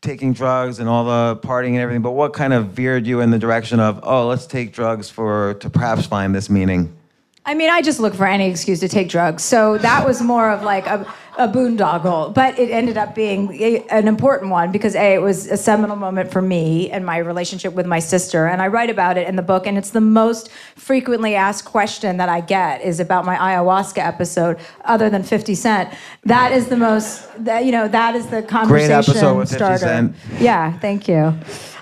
[0.00, 3.30] taking drugs and all the partying and everything, but what kind of veered you in
[3.30, 6.96] the direction of oh, let's take drugs for to perhaps find this meaning?
[7.44, 9.42] I mean, I just look for any excuse to take drugs.
[9.42, 11.06] So that was more of like a,
[11.40, 15.46] a boondoggle, but it ended up being a- an important one because a it was
[15.46, 19.16] a seminal moment for me and my relationship with my sister, and I write about
[19.16, 19.66] it in the book.
[19.66, 24.58] And it's the most frequently asked question that I get is about my ayahuasca episode,
[24.84, 25.88] other than Fifty Cent.
[26.24, 29.78] That is the most that you know that is the conversation episode with 50 starter.
[29.78, 30.16] Cent.
[30.38, 31.34] Yeah, thank you.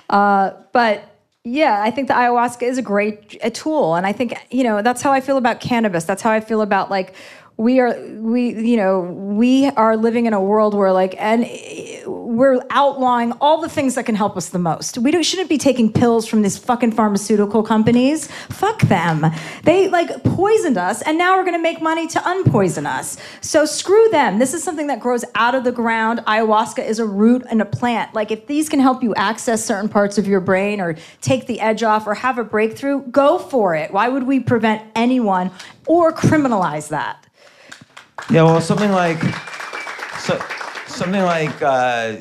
[0.08, 1.04] Uh, but
[1.44, 4.82] yeah, I think the ayahuasca is a great a tool, and I think you know
[4.82, 6.04] that's how I feel about cannabis.
[6.04, 7.14] That's how I feel about like
[7.58, 11.44] we are we you know we are living in a world where like and
[12.06, 14.96] we're outlawing all the things that can help us the most.
[14.96, 18.28] We shouldn't be taking pills from these fucking pharmaceutical companies.
[18.48, 19.26] Fuck them.
[19.64, 23.16] They like poisoned us, and now we're gonna make money to unpoison us.
[23.40, 24.38] So screw them.
[24.38, 26.20] This is something that grows out of the ground.
[26.28, 28.14] Ayahuasca is a root and a plant.
[28.14, 31.60] Like if these can help you access certain parts of your brain or take the
[31.60, 33.92] edge off or have a breakthrough, go for it.
[33.92, 35.50] Why would we prevent anyone
[35.86, 37.27] or criminalize that?
[38.30, 39.20] Yeah, well, something like,
[40.20, 40.38] so,
[40.86, 42.16] something like, uh,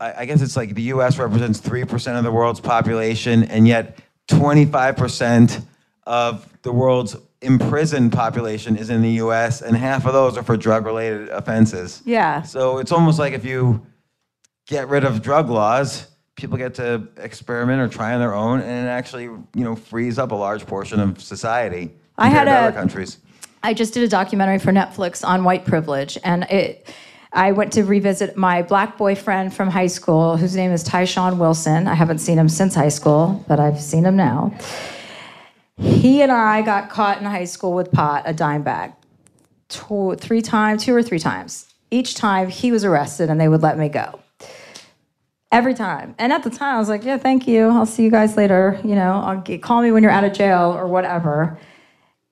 [0.00, 1.18] I, I guess it's like the U.S.
[1.18, 5.60] represents three percent of the world's population, and yet twenty-five percent
[6.06, 10.56] of the world's imprisoned population is in the U.S., and half of those are for
[10.56, 12.00] drug-related offenses.
[12.06, 12.40] Yeah.
[12.42, 13.84] So it's almost like if you
[14.66, 18.86] get rid of drug laws, people get to experiment or try on their own, and
[18.86, 22.54] it actually, you know, frees up a large portion of society I had to a-
[22.54, 23.18] other countries.
[23.64, 26.86] I just did a documentary for Netflix on white privilege, and it.
[27.32, 31.88] I went to revisit my black boyfriend from high school, whose name is Tyshawn Wilson.
[31.88, 34.54] I haven't seen him since high school, but I've seen him now.
[35.78, 38.92] He and I got caught in high school with pot, a dime bag,
[39.70, 41.66] two, three times, two or three times.
[41.90, 44.20] Each time he was arrested, and they would let me go.
[45.50, 46.14] Every time.
[46.18, 47.70] And at the time, I was like, yeah, thank you.
[47.70, 48.78] I'll see you guys later.
[48.84, 51.58] You know, get, call me when you're out of jail or whatever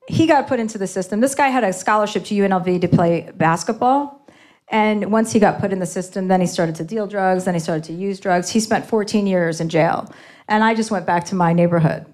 [0.08, 1.20] he got put into the system.
[1.20, 4.26] This guy had a scholarship to UNLV to play basketball.
[4.68, 7.54] And once he got put in the system, then he started to deal drugs, then
[7.54, 8.48] he started to use drugs.
[8.48, 10.12] He spent 14 years in jail.
[10.48, 12.06] And I just went back to my neighborhood.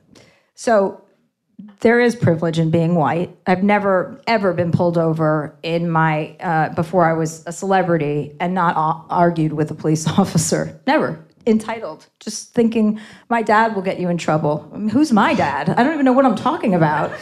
[0.55, 1.03] So
[1.81, 3.37] there is privilege in being white.
[3.47, 8.55] I've never ever been pulled over in my uh, before I was a celebrity and
[8.55, 8.75] not
[9.09, 10.81] argued with a police officer.
[10.87, 12.07] Never entitled.
[12.21, 14.69] Just thinking my dad will get you in trouble.
[14.73, 15.71] I mean, who's my dad?
[15.71, 17.13] I don't even know what I'm talking about.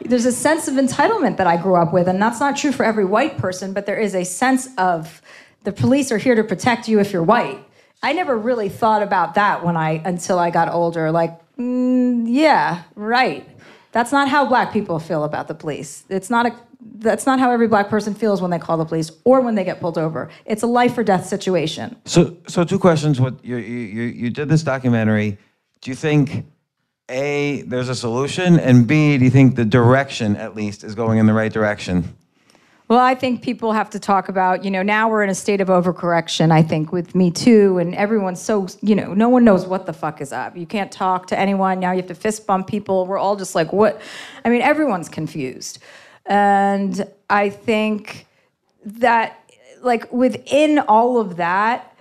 [0.00, 2.84] There's a sense of entitlement that I grew up with, and that's not true for
[2.84, 3.72] every white person.
[3.72, 5.20] But there is a sense of
[5.64, 7.64] the police are here to protect you if you're white.
[8.02, 11.10] I never really thought about that when I until I got older.
[11.10, 13.48] Like, mm, yeah, right.
[13.92, 16.04] That's not how black people feel about the police.
[16.08, 19.10] It's not a that's not how every black person feels when they call the police
[19.24, 20.30] or when they get pulled over.
[20.44, 21.96] It's a life or death situation.
[22.04, 23.20] So, so two questions.
[23.20, 25.38] What you you you you did this documentary?
[25.80, 26.44] Do you think
[27.08, 31.18] a there's a solution, and b do you think the direction at least is going
[31.18, 32.16] in the right direction?
[32.88, 35.60] Well, I think people have to talk about, you know, now we're in a state
[35.60, 39.66] of overcorrection, I think, with Me Too, and everyone's so, you know, no one knows
[39.66, 40.56] what the fuck is up.
[40.56, 41.80] You can't talk to anyone.
[41.80, 43.06] Now you have to fist bump people.
[43.06, 44.00] We're all just like, what?
[44.42, 45.80] I mean, everyone's confused.
[46.24, 48.26] And I think
[48.86, 49.38] that,
[49.82, 51.94] like, within all of that,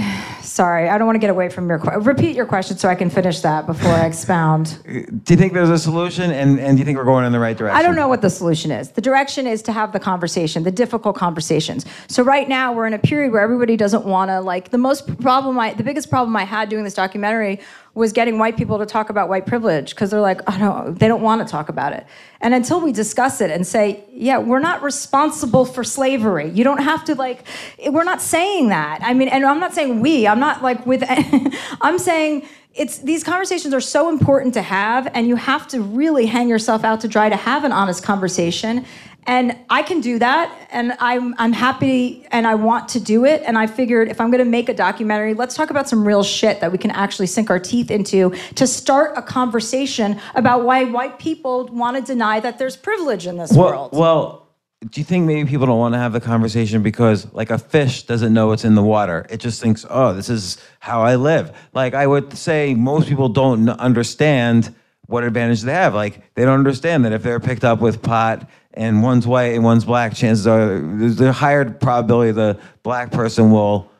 [0.42, 2.02] sorry, I don't want to get away from your question.
[2.02, 4.78] Repeat your question so I can finish that before I expound.
[4.90, 7.32] Uh, do you think there's a solution, and and do you think we're going in
[7.32, 7.78] the right direction?
[7.78, 8.90] I don't know what the solution is.
[8.90, 11.86] The direction is to have the conversation, the difficult conversations.
[12.08, 15.20] So right now we're in a period where everybody doesn't want to like the most
[15.20, 17.60] problem I the biggest problem I had doing this documentary
[17.94, 21.08] was getting white people to talk about white privilege because they're like, I don't they
[21.08, 22.06] don't want to talk about it.
[22.40, 26.50] And until we discuss it and say, yeah, we're not responsible for slavery.
[26.50, 27.44] You don't have to like
[27.88, 29.00] we're not saying that.
[29.02, 30.26] I mean, and I'm not saying we.
[30.26, 31.02] I'm not like with
[31.80, 36.26] I'm saying it's these conversations are so important to have and you have to really
[36.26, 38.84] hang yourself out to dry to have an honest conversation
[39.26, 43.42] and i can do that and i'm, I'm happy and i want to do it
[43.46, 46.22] and i figured if i'm going to make a documentary let's talk about some real
[46.22, 50.84] shit that we can actually sink our teeth into to start a conversation about why
[50.84, 54.40] white people want to deny that there's privilege in this Well, world well,
[54.88, 58.04] do you think maybe people don't want to have the conversation because, like, a fish
[58.04, 59.26] doesn't know it's in the water?
[59.28, 61.54] It just thinks, oh, this is how I live.
[61.74, 64.74] Like, I would say most people don't understand
[65.06, 65.94] what advantage they have.
[65.94, 69.64] Like, they don't understand that if they're picked up with pot and one's white and
[69.64, 73.90] one's black, chances are there's a higher probability the black person will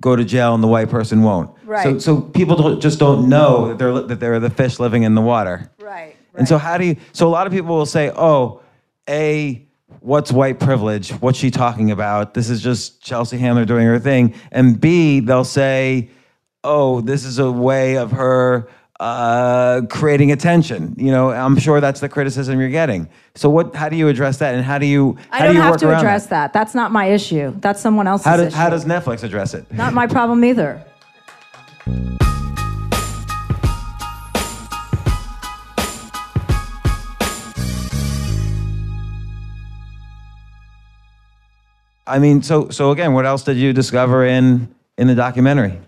[0.00, 1.50] go to jail and the white person won't.
[1.64, 1.82] Right.
[1.82, 5.14] so so people don't, just don't know that they're that they're the fish living in
[5.14, 5.70] the water.
[5.80, 8.60] right And so how do you so a lot of people will say, "Oh,
[9.08, 9.62] A
[10.00, 11.10] what's white privilege?
[11.12, 12.34] What's she talking about?
[12.34, 16.10] This is just Chelsea Handler doing her thing." And B, they'll say,
[16.62, 18.68] "Oh, this is a way of her
[19.00, 20.94] uh, creating attention.
[20.96, 23.08] You know, I'm sure that's the criticism you're getting.
[23.36, 23.74] So what?
[23.74, 24.54] How do you address that?
[24.54, 25.16] And how do you?
[25.30, 26.52] How I don't do you have work to address that.
[26.52, 27.52] That's not my issue.
[27.58, 28.56] That's someone else's How, do, issue.
[28.56, 29.70] how does Netflix address it?
[29.72, 30.84] not my problem either.
[42.06, 45.80] I mean, so so again, what else did you discover in in the documentary?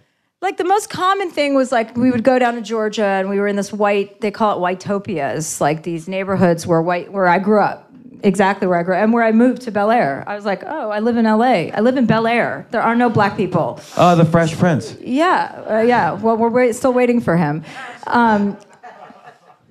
[0.46, 3.40] Like the most common thing was like we would go down to Georgia and we
[3.40, 7.40] were in this white they call it whitetopias, like these neighborhoods where white where I
[7.40, 7.90] grew up.
[8.22, 10.22] Exactly where I grew up and where I moved to Bel Air.
[10.24, 11.72] I was like, oh, I live in LA.
[11.74, 12.64] I live in Bel Air.
[12.70, 13.80] There are no black people.
[13.96, 14.96] Oh, the Fresh Prince.
[15.00, 16.12] Yeah, uh, yeah.
[16.12, 17.64] Well, we're wait- still waiting for him.
[18.06, 18.56] Um,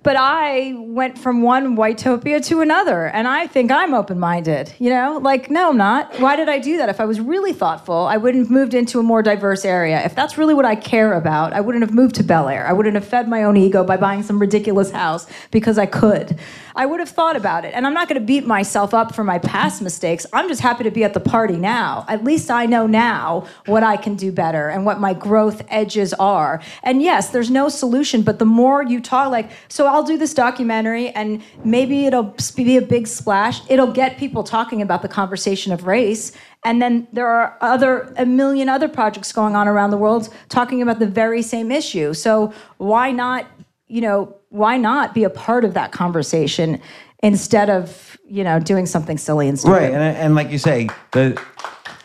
[0.05, 4.71] but I went from one whitopia to another, and I think I'm open-minded.
[4.77, 6.19] You know, like no, I'm not.
[6.19, 6.89] Why did I do that?
[6.89, 10.05] If I was really thoughtful, I wouldn't have moved into a more diverse area.
[10.05, 12.67] If that's really what I care about, I wouldn't have moved to Bel Air.
[12.67, 16.37] I wouldn't have fed my own ego by buying some ridiculous house because I could.
[16.75, 19.23] I would have thought about it, and I'm not going to beat myself up for
[19.23, 20.25] my past mistakes.
[20.33, 22.05] I'm just happy to be at the party now.
[22.09, 26.13] At least I know now what I can do better and what my growth edges
[26.15, 26.61] are.
[26.83, 30.33] And yes, there's no solution, but the more you talk, like, so I'll do this
[30.33, 33.61] documentary, and maybe it'll be a big splash.
[33.69, 36.33] It'll get people talking about the conversation of race.
[36.65, 40.81] And then there are other a million other projects going on around the world talking
[40.81, 42.13] about the very same issue.
[42.15, 43.45] So why not,
[43.87, 46.79] you know, why not be a part of that conversation
[47.21, 49.73] instead of, you know, doing something silly and stupid?
[49.75, 51.39] Right, and and like you say, the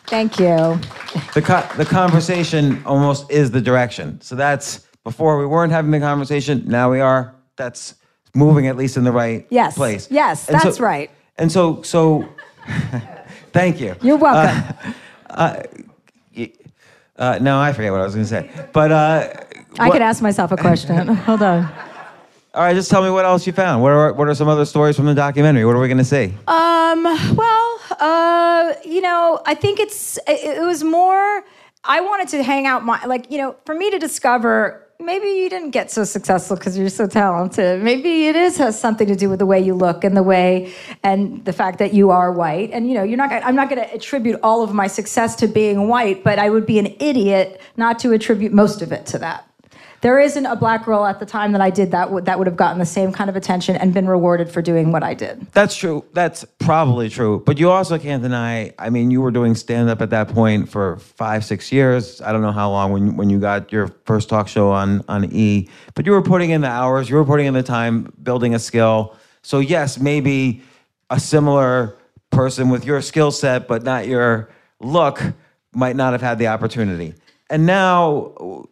[0.07, 0.77] Thank you.
[1.33, 4.19] the co- the conversation almost is the direction.
[4.21, 6.63] So that's before we weren't having the conversation.
[6.67, 7.33] Now we are.
[7.55, 7.95] That's
[8.35, 9.75] moving at least in the right Yes.
[9.75, 10.07] place.
[10.11, 11.09] Yes, And so- that's right.
[11.37, 12.27] And so so.
[13.53, 13.95] thank you.
[14.01, 14.75] You're welcome.
[17.17, 18.49] Uh, no, I forget what I was going to say.
[18.73, 19.29] But uh,
[19.77, 21.07] I what- could ask myself a question.
[21.27, 21.71] Hold on.
[22.53, 23.81] All right, just tell me what else you found.
[23.81, 25.63] What are what are some other stories from the documentary?
[25.63, 26.33] What are we going to see?
[26.47, 27.03] Um,
[27.35, 31.45] well, uh, you know, I think it's it, it was more
[31.85, 35.49] I wanted to hang out my like, you know, for me to discover maybe you
[35.49, 37.81] didn't get so successful because you're so talented.
[37.81, 40.73] Maybe it is has something to do with the way you look and the way
[41.03, 42.71] and the fact that you are white.
[42.71, 45.47] And you know, you're not I'm not going to attribute all of my success to
[45.47, 49.19] being white, but I would be an idiot not to attribute most of it to
[49.19, 49.47] that.
[50.01, 52.47] There isn't a black girl at the time that I did that would that would
[52.47, 55.45] have gotten the same kind of attention and been rewarded for doing what I did.
[55.51, 56.03] That's true.
[56.13, 57.43] That's probably true.
[57.45, 58.73] But you also can't deny.
[58.79, 62.19] I mean, you were doing stand up at that point for five, six years.
[62.19, 65.25] I don't know how long when when you got your first talk show on on
[65.25, 65.69] E.
[65.93, 67.07] But you were putting in the hours.
[67.07, 69.15] You were putting in the time, building a skill.
[69.43, 70.63] So yes, maybe
[71.11, 71.95] a similar
[72.31, 75.21] person with your skill set, but not your look,
[75.73, 77.13] might not have had the opportunity.
[77.51, 78.67] And now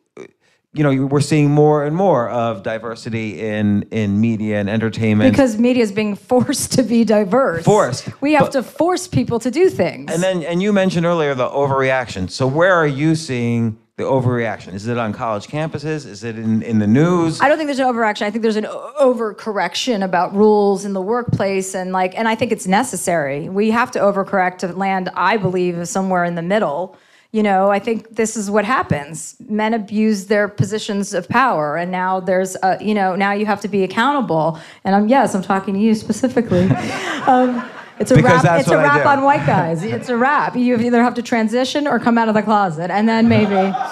[0.73, 5.31] you know, we're seeing more and more of diversity in in media and entertainment.
[5.31, 7.65] Because media is being forced to be diverse.
[7.65, 8.09] Forced.
[8.21, 10.13] We have But- to force people to do things.
[10.13, 12.29] and then, and you mentioned earlier the overreaction.
[12.29, 14.75] So where are you seeing the overreaction?
[14.75, 16.05] Is it on college campuses?
[16.05, 17.41] Is it in, in the news?
[17.41, 18.21] I don't think there's an overreaction.
[18.21, 18.67] I think there's an
[19.01, 23.49] overcorrection about rules in the workplace, and like, and I think it's necessary.
[23.49, 26.95] We have to overcorrect to land, I believe, somewhere in the middle.
[27.31, 29.35] You know, I think this is what happens.
[29.47, 33.61] Men abuse their positions of power, and now there's, a, you know, now you have
[33.61, 34.59] to be accountable.
[34.83, 36.63] And I'm yes, I'm talking to you specifically.
[37.27, 38.61] um, it's a Because rap.
[38.61, 39.83] It's a rap on white guys.
[39.83, 40.55] It's a rap.
[40.55, 43.75] You either have to transition or come out of the closet, and then maybe.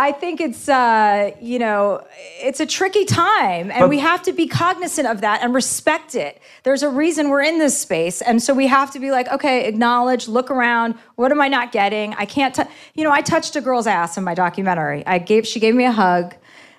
[0.00, 2.06] I think it's uh, you know
[2.40, 6.14] it's a tricky time, and But- we have to be cognizant of that and respect
[6.14, 6.40] it.
[6.62, 9.66] There's a reason we're in this space, and so we have to be like, okay,
[9.66, 10.94] acknowledge, look around.
[11.16, 12.14] What am I not getting?
[12.14, 12.54] I can't.
[12.54, 15.04] tou- you know, I touched a girl's ass in my documentary.
[15.04, 16.36] I gave she gave me a hug,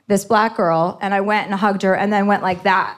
[0.07, 2.97] this black girl, and I went and hugged her, and then went like that.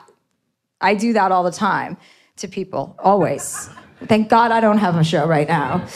[0.79, 1.97] I do that all the time
[2.38, 3.71] to people, always.
[4.05, 5.88] Thank God I don't have a show right now.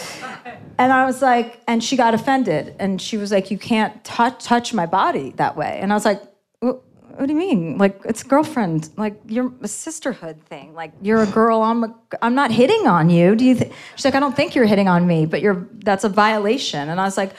[0.78, 4.44] And I was like, and she got offended, and she was like, "You can't touch
[4.44, 6.22] touch my body that way." And I was like,
[6.60, 6.82] "What,
[7.20, 7.78] do you mean?
[7.78, 10.74] Like it's girlfriend, like you're a sisterhood thing.
[10.74, 11.62] Like you're a girl.
[11.62, 13.36] I'm a, I'm not hitting on you.
[13.36, 13.72] Do you?" Th-?
[13.96, 17.00] She's like, "I don't think you're hitting on me, but you're that's a violation." And
[17.00, 17.32] I was like,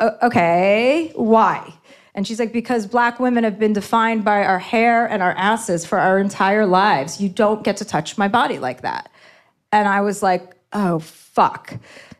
[0.00, 1.72] "Okay, why?"
[2.14, 5.84] And she's like, because black women have been defined by our hair and our asses
[5.84, 7.20] for our entire lives.
[7.20, 9.10] You don't get to touch my body like that.
[9.72, 11.74] And I was like, oh, fuck.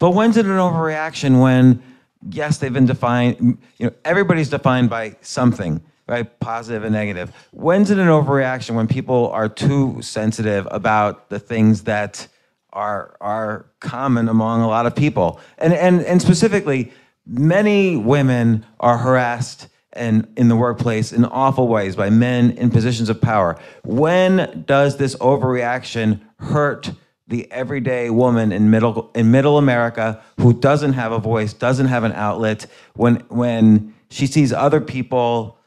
[0.04, 1.82] But when's it an overreaction when,
[2.28, 6.38] yes, they've been defined, you know, everybody's defined by something, right?
[6.40, 7.32] Positive and negative.
[7.52, 12.28] When's it an overreaction when people are too sensitive about the things that
[12.74, 15.40] are, are common among a lot of people?
[15.56, 16.92] And, and, and specifically,
[17.26, 23.08] many women are harassed and in the workplace in awful ways by men in positions
[23.08, 23.58] of power.
[23.84, 26.92] When does this overreaction hurt
[27.26, 32.04] the everyday woman in middle in middle America who doesn't have a voice, doesn't have
[32.04, 35.58] an outlet when when she sees other people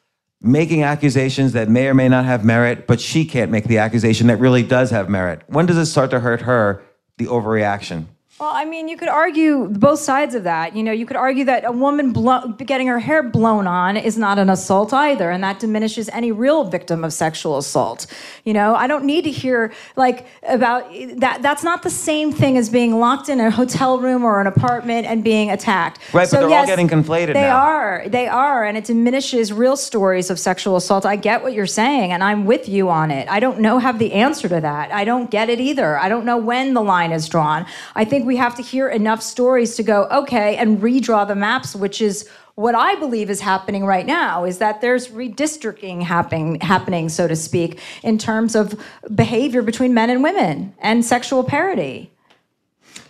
[0.42, 4.28] making accusations that may or may not have merit, but she can't make the accusation
[4.28, 5.42] that really does have merit.
[5.48, 6.84] When does it start to hurt her,
[7.18, 8.06] the overreaction?
[8.40, 10.76] Well, I mean, you could argue both sides of that.
[10.76, 14.16] You know, you could argue that a woman blow, getting her hair blown on is
[14.16, 18.06] not an assault either, and that diminishes any real victim of sexual assault.
[18.44, 21.42] You know, I don't need to hear like about that.
[21.42, 25.08] That's not the same thing as being locked in a hotel room or an apartment
[25.08, 25.98] and being attacked.
[26.14, 27.58] Right, but they're all getting conflated They now.
[27.58, 28.04] are.
[28.08, 31.08] They are, and it diminishes real stories of sexual assault.
[31.08, 33.28] I get what you're saying, and I'm with you on it.
[33.32, 34.94] I don't know have the answer to that.
[34.94, 35.98] I don't get it either.
[35.98, 37.66] I don't know when the line is drawn.
[37.96, 41.76] I think we have to hear enough stories to go, okay, and redraw the maps,
[41.76, 47.08] which is what I believe is happening right now is that there's redistricting happening, happening,
[47.08, 48.80] so to speak, in terms of
[49.14, 52.12] behavior between men and women and sexual parity.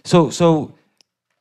[0.03, 0.73] So, so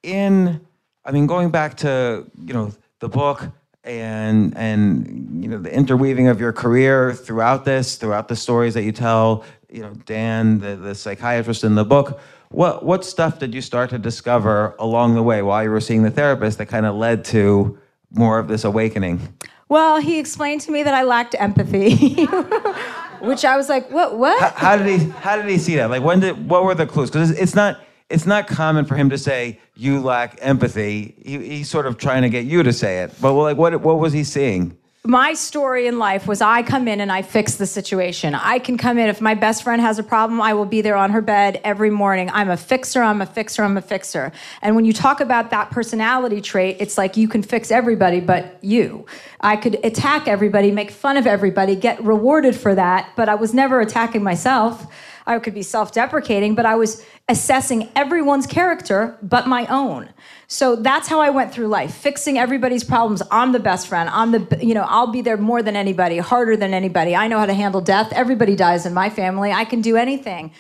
[0.03, 0.61] in,
[1.05, 3.45] I mean, going back to you know the book
[3.83, 8.85] and and you know the interweaving of your career throughout this, throughout the stories that
[8.85, 12.21] you tell, you know, Dan, the, the psychiatrist in the book.
[12.51, 16.03] What what stuff did you start to discover along the way while you were seeing
[16.03, 17.79] the therapist that kind of led to
[18.11, 19.21] more of this awakening?
[19.69, 22.25] Well, he explained to me that I lacked empathy,
[23.21, 24.17] which I was like, what?
[24.17, 24.53] What?
[24.55, 25.91] How did he how did he see that?
[25.91, 27.11] Like when did what were the clues?
[27.11, 31.17] Because it's, it's not it's not common for him to say you lack empathy.
[31.25, 33.13] He, he's sort of trying to get you to say it.
[33.21, 34.79] But like what what was he seeing?
[35.07, 38.35] My story in life was I come in and I fix the situation.
[38.35, 40.97] I can come in if my best friend has a problem, I will be there
[40.97, 42.29] on her bed every morning.
[42.31, 44.33] I'm a fixer, I'm a fixer, I'm a fixer.
[44.63, 48.59] And when you talk about that personality trait, it's like you can fix everybody but
[48.63, 49.07] you.
[49.41, 53.55] I could attack everybody, make fun of everybody, get rewarded for that, but I was
[53.55, 54.87] never attacking myself.
[55.27, 60.11] I could be self deprecating, but I was assessing everyone's character but my own.
[60.47, 63.23] So that's how I went through life, fixing everybody's problems.
[63.31, 64.09] I'm the best friend.
[64.11, 67.17] I'm the, you know, I'll be there more than anybody, harder than anybody.
[67.17, 68.13] I know how to handle death.
[68.13, 69.53] Everybody dies in my family.
[69.53, 70.53] I can do anything.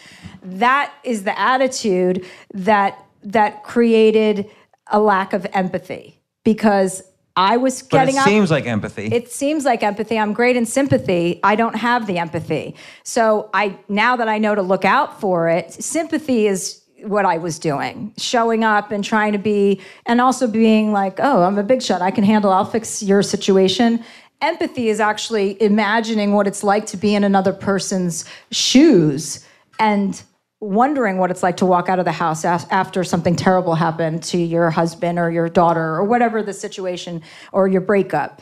[0.42, 4.48] That is the attitude that that created
[4.88, 7.02] a lack of empathy because
[7.36, 8.28] I was getting But it up.
[8.28, 9.06] seems like empathy.
[9.12, 10.18] It seems like empathy.
[10.18, 11.38] I'm great in sympathy.
[11.42, 12.74] I don't have the empathy.
[13.02, 17.36] So I now that I know to look out for it, sympathy is what I
[17.36, 21.62] was doing, showing up and trying to be, and also being like, oh, I'm a
[21.62, 22.00] big shot.
[22.00, 22.50] I can handle.
[22.50, 24.02] I'll fix your situation.
[24.40, 29.46] Empathy is actually imagining what it's like to be in another person's shoes
[29.78, 30.22] and
[30.60, 34.38] wondering what it's like to walk out of the house after something terrible happened to
[34.38, 38.40] your husband or your daughter or whatever the situation or your breakup.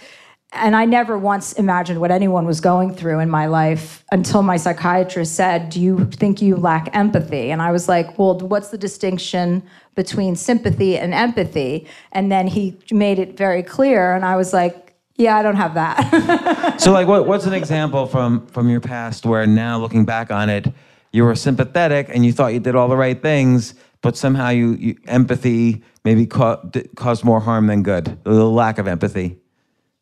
[0.52, 4.56] And I never once imagined what anyone was going through in my life until my
[4.56, 7.50] psychiatrist said, Do you think you lack empathy?
[7.50, 9.64] And I was like, Well, what's the distinction
[9.96, 11.88] between sympathy and empathy?
[12.12, 14.14] And then he made it very clear.
[14.14, 16.76] And I was like, Yeah, I don't have that.
[16.80, 20.50] so like what, what's an example from from your past where now looking back on
[20.50, 20.72] it,
[21.14, 24.72] you were sympathetic and you thought you did all the right things, but somehow you,
[24.72, 26.60] you empathy maybe ca-
[26.96, 28.18] caused more harm than good.
[28.24, 29.38] The lack of empathy.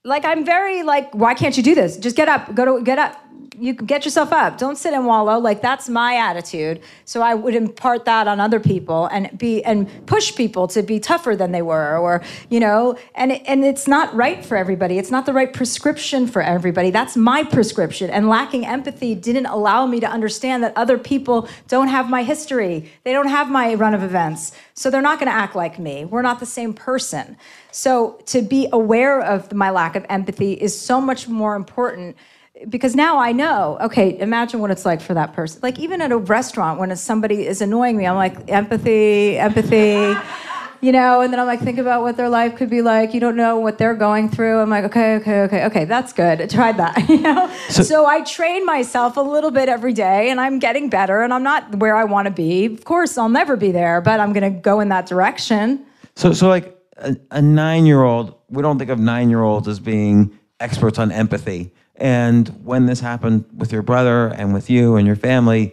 [0.04, 1.98] like I'm very like, why can't you do this?
[1.98, 3.22] Just get up, go to get up.
[3.58, 4.58] You can get yourself up.
[4.58, 5.38] Don't sit and wallow.
[5.38, 6.80] Like that's my attitude.
[7.04, 10.98] So I would impart that on other people and be and push people to be
[11.00, 12.96] tougher than they were, or you know.
[13.14, 14.98] And and it's not right for everybody.
[14.98, 16.90] It's not the right prescription for everybody.
[16.90, 18.10] That's my prescription.
[18.10, 22.90] And lacking empathy didn't allow me to understand that other people don't have my history.
[23.04, 24.52] They don't have my run of events.
[24.74, 26.04] So they're not going to act like me.
[26.04, 27.36] We're not the same person.
[27.70, 32.16] So to be aware of my lack of empathy is so much more important
[32.68, 35.60] because now I know, okay, imagine what it's like for that person.
[35.62, 40.14] Like even at a restaurant when somebody is annoying me, I'm like, empathy, empathy.
[40.80, 43.14] You know, and then I'm like, think about what their life could be like.
[43.14, 44.58] You don't know what they're going through.
[44.58, 46.40] I'm like, okay, okay, okay, okay, that's good.
[46.42, 47.48] I tried that, you know?
[47.68, 51.32] So, so I train myself a little bit every day and I'm getting better and
[51.32, 52.66] I'm not where I want to be.
[52.66, 55.86] Of course, I'll never be there, but I'm going to go in that direction.
[56.16, 59.68] So so like a, a nine year old, we don't think of nine year olds
[59.68, 61.72] as being experts on empathy.
[62.02, 65.72] And when this happened with your brother and with you and your family,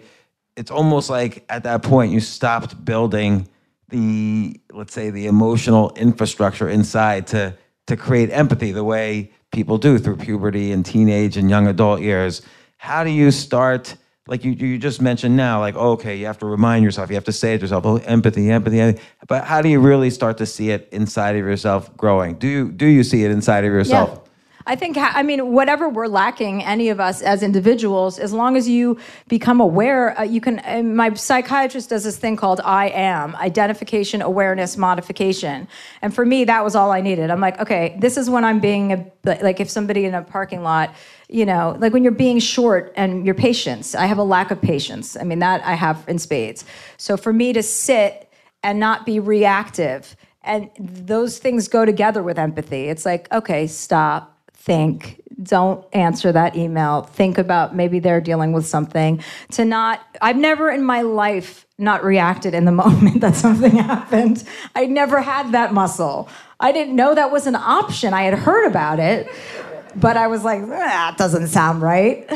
[0.55, 3.47] it's almost like at that point you stopped building
[3.87, 7.57] the let's say the emotional infrastructure inside to
[7.87, 12.43] to create empathy the way people do through puberty and teenage and young adult years.
[12.77, 13.95] How do you start?
[14.27, 17.15] Like you, you just mentioned now, like oh, okay, you have to remind yourself, you
[17.15, 19.03] have to say to yourself, oh, empathy, empathy, empathy.
[19.27, 22.35] But how do you really start to see it inside of yourself growing?
[22.35, 24.11] Do you do you see it inside of yourself?
[24.13, 24.28] Yeah.
[24.69, 28.69] I think, I mean, whatever we're lacking, any of us as individuals, as long as
[28.69, 30.59] you become aware, uh, you can.
[30.59, 35.67] uh, my psychiatrist does this thing called I am identification, awareness, modification.
[36.03, 37.31] And for me, that was all I needed.
[37.31, 39.11] I'm like, okay, this is when I'm being, a,
[39.41, 40.93] like, if somebody in a parking lot,
[41.29, 44.61] you know, like when you're being short and your patience, I have a lack of
[44.61, 45.17] patience.
[45.17, 46.63] I mean, that I have in spades.
[46.97, 52.37] So for me to sit and not be reactive, and those things go together with
[52.37, 52.85] empathy.
[52.85, 54.38] It's like, okay, stop,
[54.69, 59.19] think, don't answer that email, think about maybe they're dealing with something.
[59.53, 64.43] To not, I've never in my life not reacted in the moment that something happened.
[64.75, 66.29] I never had that muscle.
[66.59, 68.13] I didn't know that was an option.
[68.13, 69.27] I had heard about it,
[69.95, 72.29] but I was like, that doesn't sound right.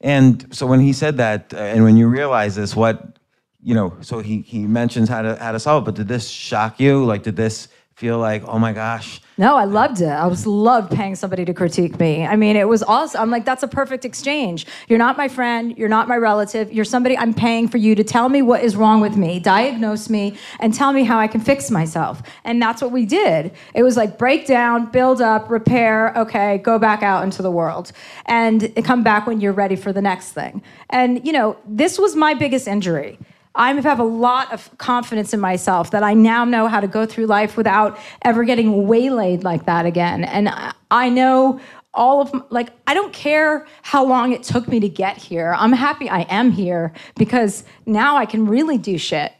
[0.00, 3.18] And so when he said that, uh, and when you realize this, what
[3.60, 5.86] you know, so he he mentions how to how to solve it.
[5.86, 7.04] But did this shock you?
[7.04, 7.66] Like, did this
[7.98, 9.20] feel like, oh my gosh?
[9.38, 10.06] No, I loved it.
[10.06, 12.24] I was loved paying somebody to critique me.
[12.24, 13.20] I mean, it was awesome.
[13.20, 14.68] I'm like, that's a perfect exchange.
[14.86, 15.76] You're not my friend.
[15.76, 16.72] You're not my relative.
[16.72, 20.08] You're somebody I'm paying for you to tell me what is wrong with me, diagnose
[20.08, 22.22] me, and tell me how I can fix myself.
[22.44, 23.50] And that's what we did.
[23.74, 26.12] It was like break down, build up, repair.
[26.16, 27.90] Okay, go back out into the world,
[28.26, 30.62] and come back when you're ready for the next thing.
[30.90, 33.18] And you know, this was my biggest injury.
[33.58, 37.04] I have a lot of confidence in myself that I now know how to go
[37.04, 40.24] through life without ever getting waylaid like that again.
[40.24, 40.72] And I-
[41.10, 41.60] know
[41.92, 45.54] all of like I don't care how long it took me to get here.
[45.58, 49.32] I'm happy I am here because now I can really do shit.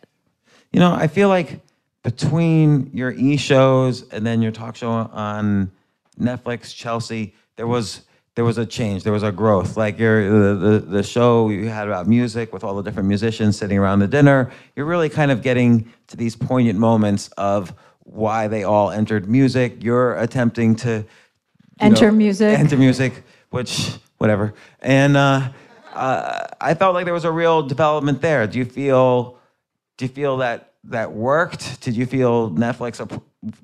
[0.73, 1.61] You know, I feel like
[2.03, 5.71] between your e shows and then your talk show on
[6.21, 8.03] Netflix, Chelsea, there was
[8.39, 9.77] there was a change, there was a growth.
[9.77, 13.59] Like your the, the the show you had about music with all the different musicians
[13.59, 17.75] sitting around the dinner, you're really kind of getting to these poignant moments of
[18.05, 19.83] why they all entered music.
[19.83, 21.05] You're attempting to
[21.81, 22.57] Enter music.
[22.57, 24.55] enter music, which whatever.
[24.83, 25.49] And uh,
[25.93, 28.47] uh, I felt like there was a real development there.
[28.47, 29.37] Do you feel?
[29.97, 31.81] Do you feel that that worked?
[31.81, 33.01] Did you feel Netflix,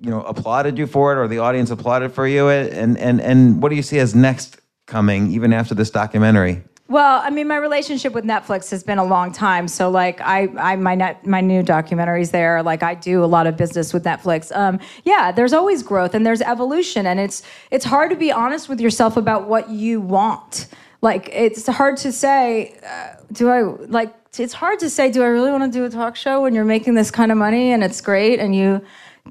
[0.00, 2.48] you know, applauded you for it, or the audience applauded for you?
[2.48, 6.62] And and and what do you see as next coming, even after this documentary?
[6.86, 9.68] Well, I mean, my relationship with Netflix has been a long time.
[9.68, 12.62] So, like, I, I my net, my new documentaries there.
[12.62, 14.54] Like, I do a lot of business with Netflix.
[14.54, 18.68] Um, yeah, there's always growth and there's evolution, and it's it's hard to be honest
[18.68, 20.66] with yourself about what you want.
[21.00, 24.14] Like, it's hard to say, uh, do I like?
[24.38, 26.64] It's hard to say, do I really want to do a talk show when you're
[26.66, 28.82] making this kind of money and it's great, and you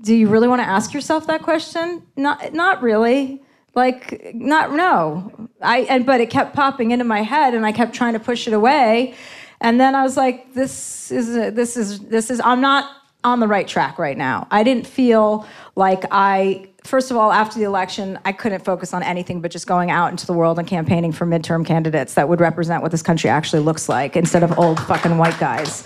[0.01, 2.01] do you really want to ask yourself that question?
[2.17, 3.42] Not not really
[3.75, 5.49] like not no.
[5.61, 8.47] I and but it kept popping into my head and i kept trying to push
[8.47, 9.15] it away.
[9.61, 12.89] And then i was like this is this is this is i'm not
[13.23, 14.47] on the right track right now.
[14.51, 19.01] I didn't feel like i first of all after the election i couldn't focus on
[19.01, 22.41] anything but just going out into the world and campaigning for midterm candidates that would
[22.41, 25.83] represent what this country actually looks like instead of old fucking white guys.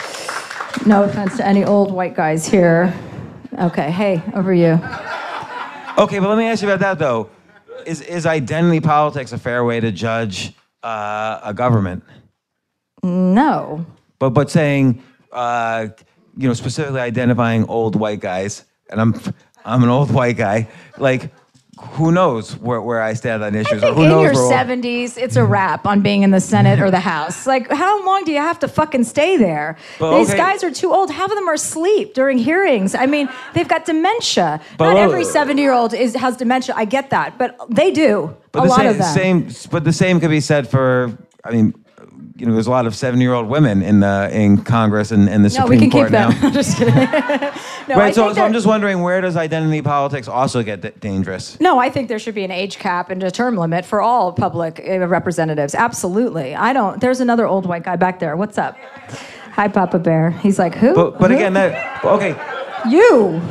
[0.85, 2.93] No offense to any old white guys here.
[3.59, 4.79] Okay hey over you.
[5.97, 7.29] Okay, but let me ask you about that though.
[7.85, 10.53] Is is identity politics a fair way to judge
[10.83, 12.03] uh, a government?
[13.03, 13.85] no
[14.19, 15.01] But but saying,
[15.31, 15.87] uh,
[16.37, 19.13] you know, specifically identifying old white guys, and I'm
[19.65, 20.67] I'm an old white guy.
[20.97, 21.31] Like,
[21.79, 25.35] who knows where, where I stand on issues, I think who in your 70s, it's
[25.35, 27.45] a wrap on being in the Senate or the House.
[27.45, 29.77] Like, how long do you have to fucking stay there?
[29.99, 30.37] But, These okay.
[30.37, 31.11] guys are too old.
[31.11, 32.95] Half of them are asleep during hearings.
[32.95, 34.59] I mean, they've got dementia.
[34.77, 36.73] But, Not every 70 year old is has dementia.
[36.75, 38.35] I get that, but they do.
[38.51, 39.13] But a the lot same, of them.
[39.13, 41.15] same, but the same could be said for.
[41.43, 41.73] I mean,
[42.39, 45.27] you know, there's a lot of 70 year old women in the in Congress and,
[45.27, 46.41] and the no, Supreme we can Court keep them.
[46.41, 46.49] now.
[46.51, 46.93] just kidding.
[47.87, 48.13] no, right.
[48.13, 51.59] So, so I'm just wondering, where does identity politics also get d- dangerous?
[51.59, 54.31] No, I think there should be an age cap and a term limit for all
[54.31, 55.73] public uh, representatives.
[55.73, 56.53] Absolutely.
[56.53, 57.01] I don't.
[57.01, 58.37] There's another old white guy back there.
[58.37, 58.77] What's up?
[59.53, 60.29] Hi, Papa Bear.
[60.31, 60.93] He's like, who?
[60.93, 61.37] But but Who?
[61.37, 62.35] again, that okay.
[62.87, 63.41] you.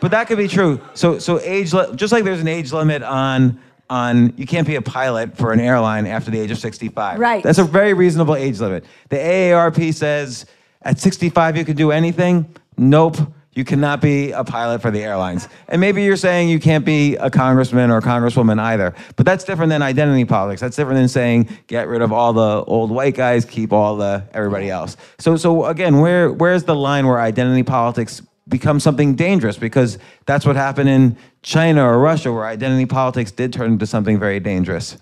[0.00, 0.80] But that could be true.
[0.94, 3.60] So so age li- just like there's an age limit on
[3.94, 7.18] on you can't be a pilot for an airline after the age of 65.
[7.18, 7.42] Right.
[7.42, 8.84] That's a very reasonable age limit.
[9.08, 10.46] The AARP says
[10.82, 12.54] at 65 you can do anything.
[12.76, 13.16] Nope.
[13.52, 15.48] You cannot be a pilot for the airlines.
[15.68, 18.96] And maybe you're saying you can't be a congressman or a congresswoman either.
[19.14, 20.60] But that's different than identity politics.
[20.60, 24.24] That's different than saying get rid of all the old white guys, keep all the
[24.32, 24.96] everybody else.
[25.20, 30.44] So so again, where where's the line where identity politics become something dangerous because that's
[30.44, 34.96] what happened in China or Russia, where identity politics did turn into something very dangerous.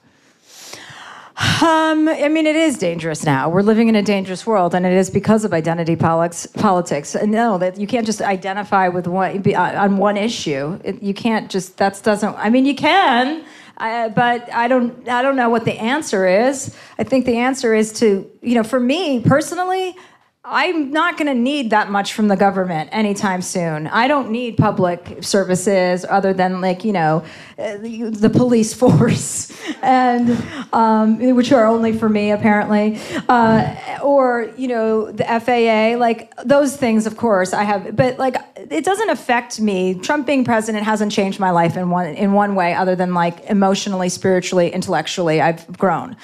[1.63, 3.49] Um, I mean, it is dangerous now.
[3.49, 7.15] We're living in a dangerous world, and it is because of identity politics.
[7.15, 10.79] And no, that you can't just identify with one uh, on one issue.
[10.85, 11.79] It, you can't just.
[11.79, 12.35] That doesn't.
[12.37, 13.45] I mean, you can.
[13.79, 16.77] I, but I don't I don't know what the answer is.
[16.99, 19.97] I think the answer is to you know for me personally.
[20.45, 23.87] I'm not going to need that much from the government anytime soon.
[23.87, 27.25] I don't need public services other than like you know
[27.57, 30.31] the, the police force, and
[30.73, 35.97] um, which are only for me apparently, uh, or you know the FAA.
[35.97, 37.95] Like those things, of course, I have.
[37.95, 39.95] But like it doesn't affect me.
[39.95, 43.45] Trump being president hasn't changed my life in one in one way other than like
[43.45, 45.41] emotionally, spiritually, intellectually.
[45.41, 46.17] I've grown.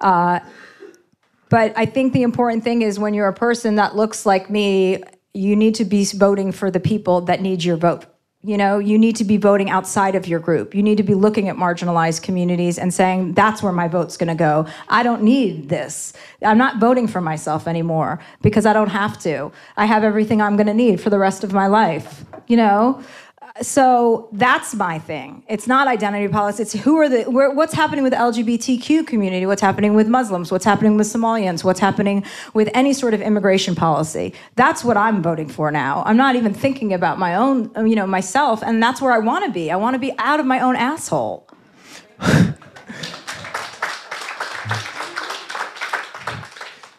[0.00, 0.40] Uh,
[1.52, 5.02] but I think the important thing is when you're a person that looks like me,
[5.34, 8.06] you need to be voting for the people that need your vote.
[8.42, 10.74] You know, you need to be voting outside of your group.
[10.74, 14.34] You need to be looking at marginalized communities and saying, that's where my vote's gonna
[14.34, 14.66] go.
[14.88, 16.14] I don't need this.
[16.42, 19.52] I'm not voting for myself anymore because I don't have to.
[19.76, 22.24] I have everything I'm gonna need for the rest of my life.
[22.46, 23.04] You know?
[23.60, 25.44] So that's my thing.
[25.46, 26.74] It's not identity politics.
[26.74, 29.44] It's who are the where, what's happening with the LGBTQ community?
[29.44, 30.50] What's happening with Muslims?
[30.50, 31.62] What's happening with Somalians?
[31.62, 32.24] What's happening
[32.54, 34.32] with any sort of immigration policy?
[34.56, 36.02] That's what I'm voting for now.
[36.06, 39.18] I'm not even thinking about my own, um, you know, myself, and that's where I
[39.18, 39.70] want to be.
[39.70, 41.46] I want to be out of my own asshole.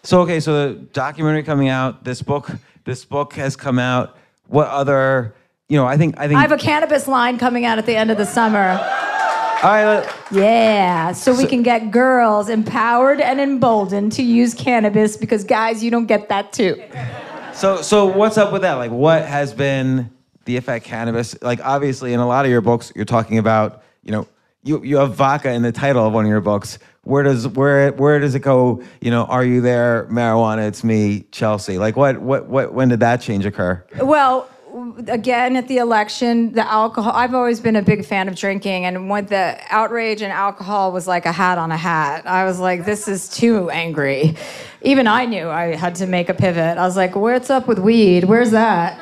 [0.04, 2.52] so okay, so the documentary coming out, this book,
[2.84, 4.18] this book has come out.
[4.48, 5.34] What other
[5.70, 7.96] you know, I think I think I have a cannabis line coming out at the
[7.96, 8.80] end of the summer.
[9.64, 10.06] All right.
[10.30, 15.82] Yeah, so, so we can get girls empowered and emboldened to use cannabis because guys,
[15.82, 16.84] you don't get that too.
[17.54, 18.74] So so what's up with that?
[18.74, 20.12] Like what has been
[20.46, 21.42] the effect cannabis?
[21.42, 24.28] Like obviously in a lot of your books you're talking about, you know,
[24.64, 26.78] you you have vodka in the title of one of your books.
[27.04, 28.84] Where does where where does it go?
[29.00, 30.08] You know, are you there?
[30.12, 31.78] Marijuana, it's me, Chelsea.
[31.78, 33.84] Like what what what when did that change occur?
[34.02, 34.50] Well,
[35.08, 37.12] again at the election, the alcohol.
[37.14, 41.08] I've always been a big fan of drinking, and when the outrage and alcohol was
[41.08, 44.36] like a hat on a hat, I was like, this is too angry.
[44.82, 46.78] Even I knew I had to make a pivot.
[46.78, 48.26] I was like, what's up with weed?
[48.26, 49.00] Where's that?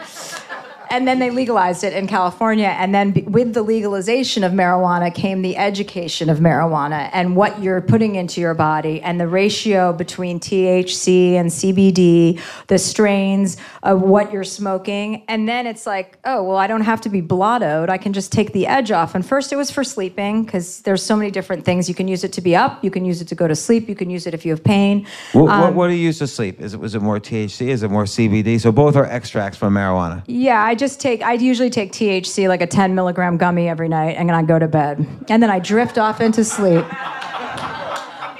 [0.91, 2.67] And then they legalized it in California.
[2.67, 7.63] And then b- with the legalization of marijuana came the education of marijuana and what
[7.63, 14.01] you're putting into your body and the ratio between THC and CBD, the strains of
[14.01, 15.23] what you're smoking.
[15.29, 17.89] And then it's like, oh, well, I don't have to be blottoed.
[17.89, 19.15] I can just take the edge off.
[19.15, 21.87] And first it was for sleeping because there's so many different things.
[21.87, 23.87] You can use it to be up, you can use it to go to sleep,
[23.87, 25.07] you can use it if you have pain.
[25.31, 26.59] What, um, what, what do you use to sleep?
[26.59, 27.67] Is it was it more THC?
[27.67, 28.59] Is it more CBD?
[28.59, 30.23] So both are extracts from marijuana.
[30.27, 34.17] Yeah, I just take, I usually take THC, like a 10 milligram gummy every night,
[34.17, 35.07] and then I go to bed.
[35.29, 36.83] And then I drift off into sleep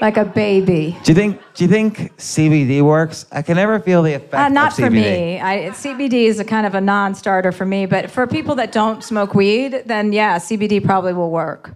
[0.00, 0.98] like a baby.
[1.04, 1.40] Do you think?
[1.54, 3.26] Do you think CBD works?
[3.30, 4.34] I can never feel the effect.
[4.34, 5.40] Uh, not for me.
[5.40, 7.86] I, CBD is a kind of a non-starter for me.
[7.86, 11.70] But for people that don't smoke weed, then yeah, CBD probably will work.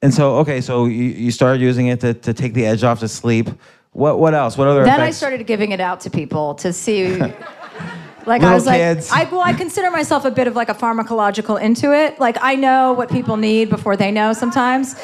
[0.00, 3.00] And so, okay, so you, you started using it to, to take the edge off
[3.00, 3.48] to sleep.
[3.90, 4.56] What what else?
[4.56, 4.84] What other?
[4.84, 5.16] Then effects?
[5.16, 7.20] I started giving it out to people to see.
[8.26, 9.10] Like Little I was kids.
[9.10, 12.18] like, I, well, I consider myself a bit of like a pharmacological intuit.
[12.18, 14.96] Like I know what people need before they know sometimes.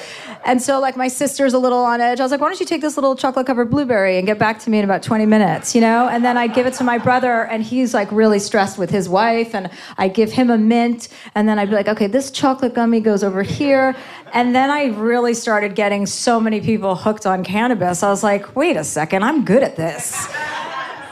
[0.44, 2.18] And so like my sister's a little on edge.
[2.18, 4.58] I was like, why don't you take this little chocolate covered blueberry and get back
[4.60, 6.08] to me in about 20 minutes, you know?
[6.08, 9.08] And then I give it to my brother and he's like really stressed with his
[9.08, 12.74] wife and I give him a mint and then I'd be like, okay, this chocolate
[12.74, 13.94] gummy goes over here.
[14.32, 18.02] And then I really started getting so many people hooked on cannabis.
[18.02, 20.26] I was like, wait a second, I'm good at this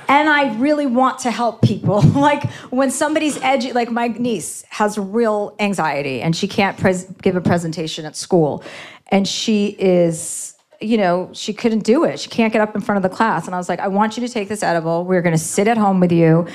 [0.08, 2.00] and I really want to help people.
[2.14, 7.36] like when somebody's edgy, like my niece has real anxiety and she can't pres- give
[7.36, 8.64] a presentation at school,
[9.08, 10.54] and she is.
[10.80, 12.20] You know, she couldn't do it.
[12.20, 13.46] She can't get up in front of the class.
[13.46, 15.04] And I was like, I want you to take this edible.
[15.04, 16.46] We're going to sit at home with you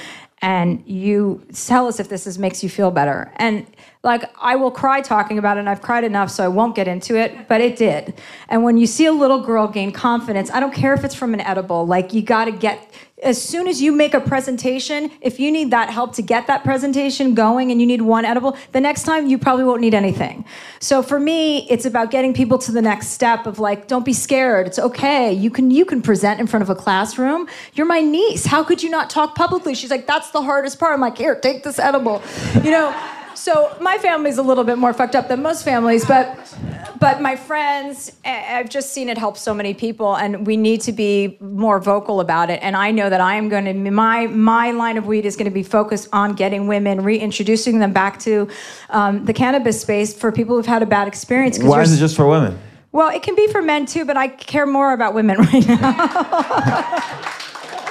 [0.42, 3.34] and you tell us if this is, makes you feel better.
[3.36, 3.66] And
[4.04, 6.88] like I will cry talking about it, and I've cried enough, so I won't get
[6.88, 8.14] into it, but it did.
[8.50, 11.34] And when you see a little girl gain confidence, I don't care if it's from
[11.34, 12.94] an edible, like you got to get
[13.24, 16.64] as soon as you make a presentation, if you need that help to get that
[16.64, 20.46] presentation going and you need one edible, the next time you probably won't need anything.
[20.80, 24.14] So for me, it's about getting people to the next step of like, don't be
[24.14, 24.68] scared.
[24.68, 25.32] It's okay.
[25.32, 27.48] You can you can present in front of a classroom.
[27.74, 28.46] You're my niece.
[28.46, 29.74] How could you not talk publicly?
[29.74, 30.94] She's like, that's the hardest part.
[30.94, 32.22] I'm like, here, take this edible.
[32.64, 32.94] You know,
[33.36, 36.56] so my family's a little bit more fucked up than most families, but
[37.00, 40.94] but my friends, I've just seen it help so many people, and we need to
[40.94, 42.60] be more vocal about it.
[42.64, 45.46] And I know that I am going to my my line of weed is going
[45.46, 48.48] to be focused on getting women, reintroducing them back to
[48.90, 51.62] um, the cannabis space for people who've had a bad experience.
[51.62, 52.58] Why is it just for women?
[52.94, 55.90] Well, it can be for men too, but I care more about women right now.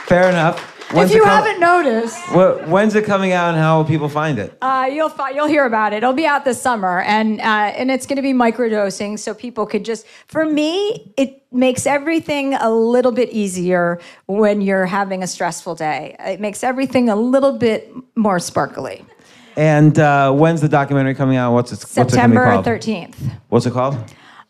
[0.06, 0.71] Fair enough.
[0.92, 4.38] When's if you haven't noticed, Wh- when's it coming out and how will people find
[4.38, 4.56] it?
[4.60, 5.98] uh, you'll fi- you'll hear about it.
[5.98, 9.64] It'll be out this summer, and uh, and it's going to be microdosing, so people
[9.66, 10.06] could just.
[10.28, 16.16] For me, it makes everything a little bit easier when you're having a stressful day.
[16.20, 19.04] It makes everything a little bit more sparkly.
[19.56, 21.52] And uh, when's the documentary coming out?
[21.52, 23.18] What's it, what's it gonna be September thirteenth.
[23.48, 23.94] What's it called?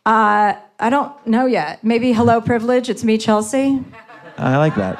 [0.05, 1.84] Uh, I don't know yet.
[1.84, 2.88] Maybe Hello Privilege.
[2.90, 3.84] It's me, Chelsea.
[4.38, 4.99] I like that.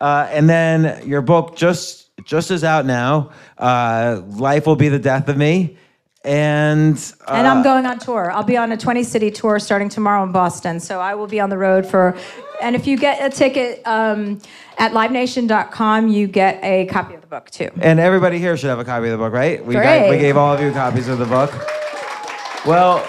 [0.00, 3.30] Uh, and then your book just just is out now.
[3.58, 5.76] Uh, Life will be the death of me,
[6.24, 6.96] and
[7.28, 8.30] uh, And I'm going on tour.
[8.30, 10.80] I'll be on a 20 city tour starting tomorrow in Boston.
[10.80, 12.16] So I will be on the road for.
[12.62, 14.40] And if you get a ticket um,
[14.78, 17.68] at livenation.com, you get a copy of the book too.
[17.82, 19.64] and everybody here should have a copy of the book, right?
[19.64, 20.08] We Great.
[20.08, 21.52] we gave all of you copies of the book.
[22.66, 23.06] Well,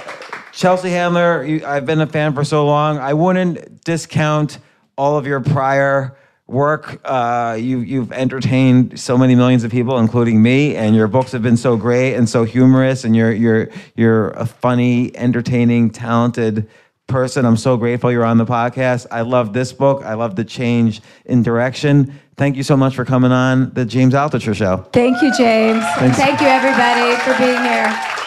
[0.52, 2.98] Chelsea Handler, you, I've been a fan for so long.
[2.98, 4.60] I wouldn't discount
[4.98, 6.18] all of your prior
[6.48, 7.00] work.
[7.04, 11.44] Uh, you, you've entertained so many millions of people, including me, and your books have
[11.44, 13.04] been so great and so humorous.
[13.04, 16.68] And you're you're you're a funny, entertaining, talented
[17.08, 17.46] person.
[17.46, 19.08] I'm so grateful you're on the podcast.
[19.12, 20.04] I love this book.
[20.04, 22.20] I love the change in direction.
[22.36, 24.86] Thank you so much for coming on the James Altucher Show.
[24.94, 25.84] Thank you, James.
[25.96, 26.18] Thanks.
[26.18, 28.27] Thank you, everybody, for being here.